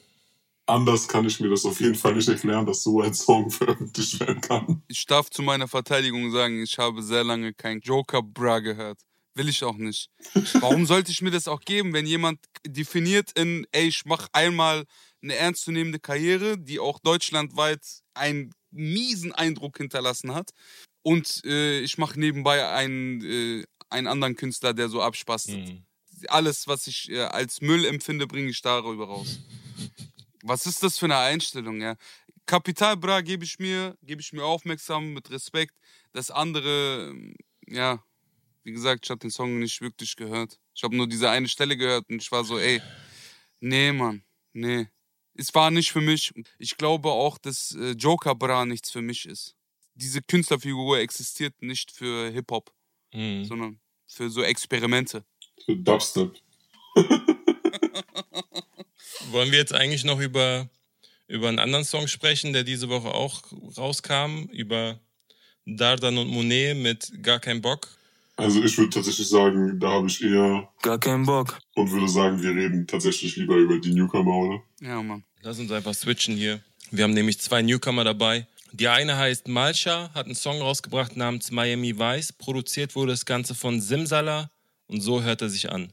[0.65, 4.19] anders kann ich mir das auf jeden Fall nicht erklären, dass so ein Song veröffentlicht
[4.19, 4.83] werden kann.
[4.87, 8.99] Ich darf zu meiner Verteidigung sagen, ich habe sehr lange kein Joker-Bra gehört.
[9.33, 10.09] Will ich auch nicht.
[10.59, 14.85] Warum sollte ich mir das auch geben, wenn jemand definiert in, ey, ich mach einmal
[15.21, 17.81] eine ernstzunehmende Karriere, die auch deutschlandweit
[18.13, 20.51] einen miesen Eindruck hinterlassen hat
[21.03, 25.67] und äh, ich mache nebenbei einen, äh, einen anderen Künstler, der so abspastet.
[25.67, 25.85] Hm.
[26.27, 29.39] Alles, was ich äh, als Müll empfinde, bringe ich darüber raus.
[30.43, 31.95] Was ist das für eine Einstellung, ja?
[32.45, 35.75] Kapital Bra gebe ich mir, gebe ich mir aufmerksam mit Respekt.
[36.11, 37.15] Das andere,
[37.67, 38.03] ja,
[38.63, 40.59] wie gesagt, ich habe den Song nicht wirklich gehört.
[40.73, 42.81] Ich habe nur diese eine Stelle gehört und ich war so, ey,
[43.59, 44.87] nee, Mann, nee.
[45.35, 46.31] Es war nicht für mich.
[46.59, 49.55] Ich glaube auch, dass äh, Joker Bra nichts für mich ist.
[49.95, 52.71] Diese Künstlerfigur existiert nicht für Hip-Hop,
[53.13, 53.43] Hm.
[53.45, 55.23] sondern für so Experimente.
[55.65, 56.33] Für Dubstep.
[59.31, 60.69] Wollen wir jetzt eigentlich noch über,
[61.27, 63.43] über einen anderen Song sprechen, der diese Woche auch
[63.77, 64.45] rauskam?
[64.51, 64.99] Über
[65.65, 67.87] Dardan und Monet mit Gar kein Bock?
[68.41, 71.59] Also ich würde tatsächlich sagen, da habe ich eher Gar keinen Bock.
[71.75, 74.61] und würde sagen, wir reden tatsächlich lieber über die Newcomer, oder?
[74.81, 75.23] Ja, Mann.
[75.41, 76.61] Lass uns einfach switchen hier.
[76.91, 78.47] Wir haben nämlich zwei Newcomer dabei.
[78.73, 82.33] Die eine heißt Malcha, hat einen Song rausgebracht namens Miami Vice.
[82.33, 84.49] Produziert wurde das Ganze von Simsala
[84.87, 85.91] und so hört er sich an.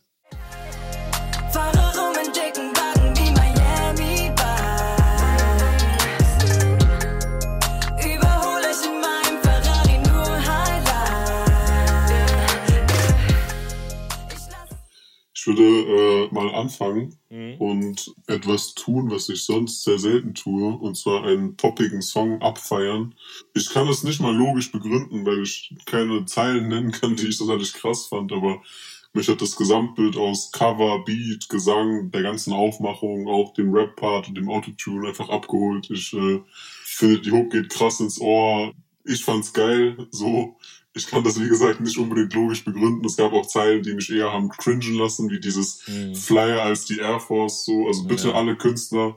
[15.49, 17.57] Würde äh, mal anfangen Mhm.
[17.59, 23.15] und etwas tun, was ich sonst sehr selten tue, und zwar einen poppigen Song abfeiern.
[23.55, 27.37] Ich kann es nicht mal logisch begründen, weil ich keine Zeilen nennen kann, die ich
[27.37, 28.63] sonderlich krass fand, aber
[29.13, 34.37] mich hat das Gesamtbild aus Cover, Beat, Gesang, der ganzen Aufmachung, auch dem Rap-Part und
[34.37, 35.91] dem Autotune einfach abgeholt.
[35.91, 36.41] Ich äh,
[36.85, 38.73] finde, die Hook geht krass ins Ohr.
[39.05, 40.57] Ich fand's geil, so.
[40.99, 43.05] Ich kann das, wie gesagt, nicht unbedingt logisch begründen.
[43.07, 46.15] Es gab auch Zeilen, die mich eher haben cringen lassen, wie dieses Mhm.
[46.15, 47.87] Flyer als die Air Force, so.
[47.87, 48.35] Also bitte Ja.
[48.35, 49.17] alle Künstler,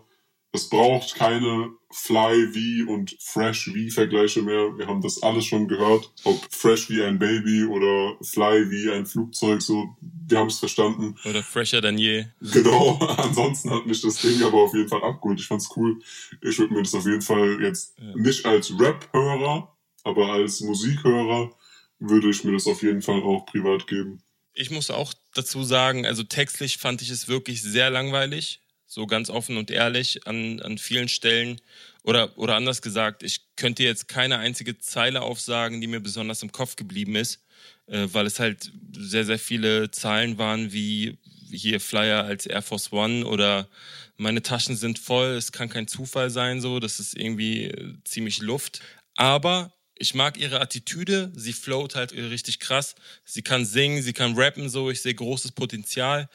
[0.53, 4.77] es braucht keine Fly wie und Fresh wie Vergleiche mehr.
[4.77, 6.11] Wir haben das alles schon gehört.
[6.23, 9.89] Ob Fresh wie ein Baby oder Fly wie ein Flugzeug, so.
[10.27, 11.15] Wir haben es verstanden.
[11.25, 12.25] Oder fresher denn je.
[12.53, 15.39] Genau, ansonsten hat mich das Ding aber auf jeden Fall abgeholt.
[15.41, 15.99] Ich fand's cool.
[16.41, 18.15] Ich würde mir das auf jeden Fall jetzt Ja.
[18.15, 21.51] nicht als Rap-Hörer, aber als Musikhörer
[22.01, 24.21] würde ich mir das auf jeden Fall auch privat geben.
[24.53, 29.29] Ich muss auch dazu sagen, also textlich fand ich es wirklich sehr langweilig, so ganz
[29.29, 31.61] offen und ehrlich an, an vielen Stellen.
[32.03, 36.51] Oder, oder anders gesagt, ich könnte jetzt keine einzige Zeile aufsagen, die mir besonders im
[36.51, 37.45] Kopf geblieben ist,
[37.85, 41.19] äh, weil es halt sehr, sehr viele Zahlen waren, wie
[41.51, 43.69] hier Flyer als Air Force One oder
[44.17, 48.41] meine Taschen sind voll, es kann kein Zufall sein, so, das ist irgendwie äh, ziemlich
[48.41, 48.81] Luft.
[49.15, 49.71] Aber
[50.01, 52.95] ich mag ihre Attitüde, sie float halt richtig krass.
[53.23, 54.89] Sie kann singen, sie kann rappen, so.
[54.89, 56.27] Ich sehe großes Potenzial.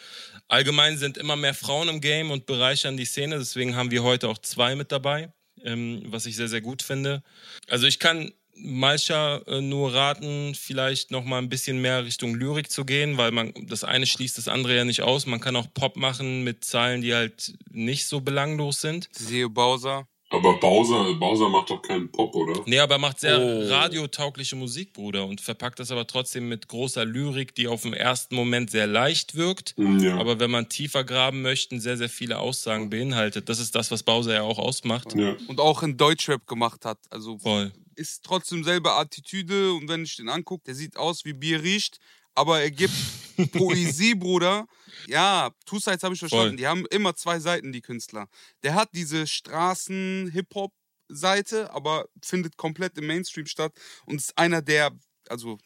[0.47, 3.39] Allgemein sind immer mehr Frauen im Game und bereichern die Szene.
[3.39, 7.25] Deswegen haben wir heute auch zwei mit dabei, ähm, was ich sehr, sehr gut finde.
[7.69, 12.71] Also ich kann Malcha äh, nur raten, vielleicht noch mal ein bisschen mehr Richtung Lyrik
[12.71, 15.27] zu gehen, weil man das eine schließt das andere ja nicht aus.
[15.27, 19.09] Man kann auch Pop machen mit Zeilen, die halt nicht so belanglos sind.
[19.13, 20.07] Sehe Bowser.
[20.31, 22.61] Aber Bowser, Bowser macht doch keinen Pop, oder?
[22.67, 23.69] Nee, aber er macht sehr Oh.
[23.69, 28.35] radiotaugliche Musik, Bruder, und verpackt das aber trotzdem mit großer Lyrik, die auf den ersten
[28.35, 29.75] Moment sehr leicht wirkt.
[29.77, 30.17] Hm, Ja.
[30.19, 33.49] Aber wenn man tiefer graben möchte, sehr, sehr viele Aussagen beinhaltet.
[33.49, 35.15] Das ist das, was Bowser ja auch ausmacht.
[35.15, 35.37] ja.
[35.47, 36.99] Und auch in Deutschrap gemacht hat.
[37.11, 37.71] Also Voll.
[37.95, 41.99] ist trotzdem selbe Attitüde und wenn ich den angucke, der sieht aus wie Bier riecht,
[42.37, 42.95] aber er gibt
[43.53, 44.67] Poesie, Bruder.
[45.07, 46.51] Ja, Two Sides habe ich verstanden.
[46.51, 46.57] Voll.
[46.57, 48.29] Die haben immer zwei Seiten, die Künstler.
[48.63, 53.73] Der hat diese Straßen-Hip-Hop-Seite, aber findet komplett im Mainstream statt
[54.07, 54.93] und ist einer der,
[55.29, 55.59] also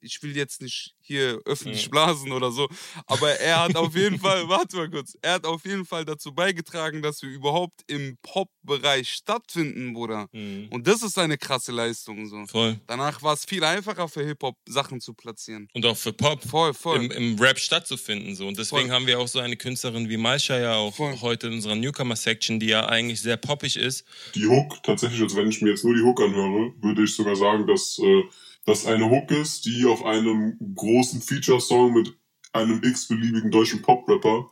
[0.00, 1.88] ich will jetzt nicht hier öffentlich Ja.
[1.90, 2.68] blasen oder so,
[3.06, 6.32] aber er hat auf jeden Fall, warte mal kurz, er hat auf jeden Fall dazu
[6.34, 10.28] beigetragen, dass wir überhaupt im Pop-Bereich stattfinden, Bruder.
[10.32, 10.68] Mhm.
[10.70, 12.26] Und das ist eine krasse Leistung.
[12.28, 12.44] So.
[12.46, 12.78] Voll.
[12.86, 15.68] Danach war es viel einfacher für Hip-Hop Sachen zu platzieren.
[15.74, 16.42] Und auch für Pop.
[16.42, 17.04] Voll, voll.
[17.04, 18.34] Im, im Rap stattzufinden.
[18.34, 18.46] So.
[18.46, 18.90] Und deswegen Voll.
[18.94, 21.20] haben wir auch so eine Künstlerin wie Malsha ja auch Voll.
[21.20, 24.04] heute in unserer Newcomer-Section, die ja eigentlich sehr poppig ist.
[24.34, 27.36] Die Hook, tatsächlich, also wenn ich mir jetzt nur die Hook anhöre, würde ich sogar
[27.36, 28.22] sagen, dass äh,
[28.68, 32.14] das eine Hook ist, die auf einem großen Feature-Song mit
[32.52, 34.50] einem x-beliebigen deutschen Pop-Rapper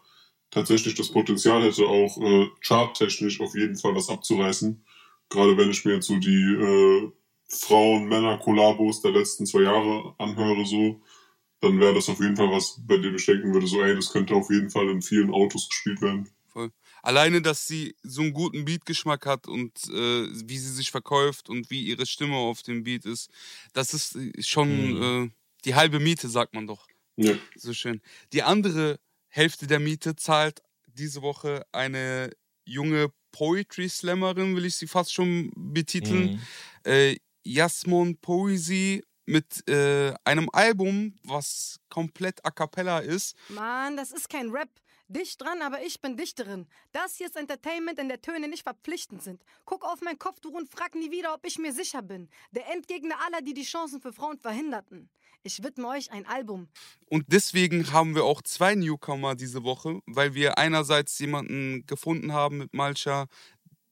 [0.51, 4.83] tatsächlich das Potenzial hätte, auch äh, charttechnisch auf jeden Fall was abzureißen.
[5.29, 7.13] Gerade wenn ich mir jetzt so die äh,
[7.51, 11.03] Frauen-Männer-Kollabos der letzten zwei Jahre anhöre, so,
[11.61, 14.11] dann wäre das auf jeden Fall was, bei dem ich denken würde, so, ey, das
[14.11, 16.31] könnte auf jeden Fall in vielen Autos gespielt werden.
[17.07, 21.71] Alleine, dass sie so einen guten Beatgeschmack hat und äh, wie sie sich verkauft und
[21.71, 23.31] wie ihre Stimme auf dem Beat ist,
[23.73, 25.31] das ist schon äh,
[25.65, 26.89] die halbe Miete, sagt man doch.
[27.15, 27.35] Ja.
[27.55, 28.03] So schön.
[28.33, 28.99] Die andere
[29.29, 32.33] Hälfte der Miete zahlt diese Woche eine
[32.65, 36.33] junge Poetry Slammerin, will ich sie fast schon betiteln.
[36.33, 36.41] Mhm.
[36.91, 43.37] Äh, Jasmon Poesie mit äh, einem Album, was komplett a cappella ist.
[43.49, 44.71] Mann, das ist kein Rap.
[45.09, 46.67] Dicht dran, aber ich bin Dichterin.
[46.93, 49.43] Das hier ist Entertainment, in der Töne nicht verpflichtend sind.
[49.65, 52.29] Guck auf mein Kopftuch und frag nie wieder, ob ich mir sicher bin.
[52.51, 55.09] Der Endgegner aller, die die Chancen für Frauen verhinderten.
[55.45, 56.69] Ich widme euch ein Album.
[57.07, 62.59] Und deswegen haben wir auch zwei Newcomer diese Woche, weil wir einerseits jemanden gefunden haben
[62.59, 63.29] mit Malcha,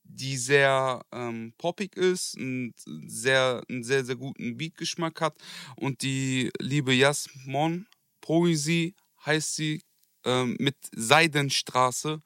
[0.02, 2.74] die sehr ähm, poppig ist und
[3.06, 5.36] sehr, einen sehr, sehr guten Beatgeschmack hat.
[5.76, 7.86] Und die liebe Jasmon
[8.20, 9.82] Poesie heißt sie,
[10.24, 12.22] ähm, mit Seidenstraße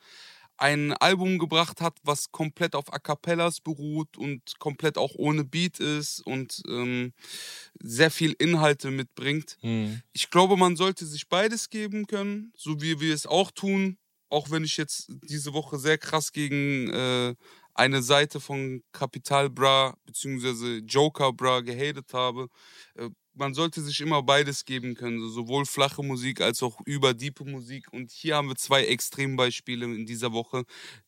[0.59, 5.79] ein Album gebracht hat, was komplett auf A Cappellas beruht und komplett auch ohne Beat
[5.79, 7.13] ist und ähm,
[7.81, 9.57] sehr viel Inhalte mitbringt.
[9.63, 10.03] Mhm.
[10.13, 13.99] Ich glaube, man sollte sich beides geben können, so wie wir es auch tun.
[14.31, 17.35] Auch wenn ich jetzt diese Woche sehr krass gegen äh,
[17.73, 20.79] eine Seite von Capital Bra bzw.
[20.85, 22.49] Joker Bra gehatet habe.
[22.95, 27.45] Äh, man sollte sich immer beides geben können, so sowohl flache Musik als auch überdiepe
[27.45, 27.93] Musik.
[27.93, 30.65] Und hier haben wir zwei Extrembeispiele in dieser Woche,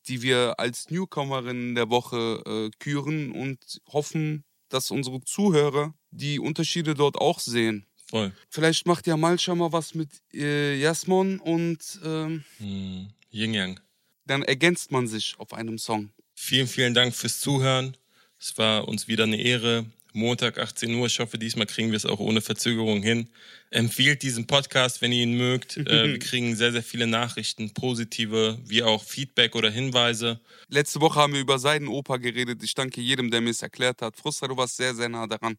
[0.07, 6.95] die wir als Newcomerin der Woche äh, küren und hoffen, dass unsere Zuhörer die Unterschiede
[6.95, 7.87] dort auch sehen.
[8.09, 8.33] Voll.
[8.49, 13.09] Vielleicht macht ja Malcha mal was mit äh, Jasmon und ähm, Hm.
[13.31, 13.81] Yin Yang.
[14.27, 16.11] dann ergänzt man sich auf einem Song.
[16.35, 17.97] Vielen, vielen Dank fürs Zuhören.
[18.39, 19.85] Es war uns wieder eine Ehre.
[20.13, 21.07] Montag 18 Uhr.
[21.07, 23.29] Ich hoffe, diesmal kriegen wir es auch ohne Verzögerung hin.
[23.71, 25.77] Empfiehlt diesen Podcast, wenn ihr ihn mögt.
[25.77, 30.41] äh, wir kriegen sehr, sehr viele Nachrichten, positive wie auch Feedback oder Hinweise.
[30.69, 32.63] Letzte Woche haben wir über Seidenoper geredet.
[32.63, 34.17] Ich danke jedem, der mir es erklärt hat.
[34.17, 35.57] Frustra, du warst sehr, sehr nah daran.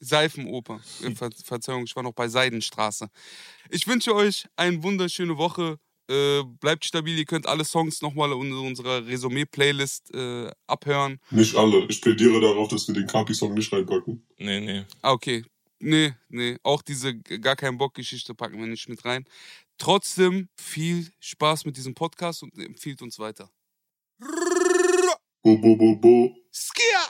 [0.00, 0.80] Seifenoper.
[1.16, 3.08] Ver Verzeihung, ich war noch bei Seidenstraße.
[3.70, 5.78] Ich wünsche euch eine wunderschöne Woche.
[6.10, 7.18] Äh, bleibt stabil.
[7.18, 11.18] Ihr könnt alle Songs nochmal in unserer Resümee-Playlist äh, abhören.
[11.30, 11.86] Nicht alle.
[11.88, 14.26] Ich plädiere darauf, dass wir den Kapi-Song nicht reinpacken.
[14.36, 14.84] Nee, nee.
[15.02, 15.44] Ah, okay.
[15.78, 16.56] Nee, nee.
[16.62, 19.24] Auch diese gar keinen Bock-Geschichte packen wir nicht mit rein.
[19.78, 23.50] Trotzdem viel Spaß mit diesem Podcast und empfiehlt uns weiter.
[25.42, 26.36] Bo, bo, bo, bo.
[26.52, 27.03] Skia!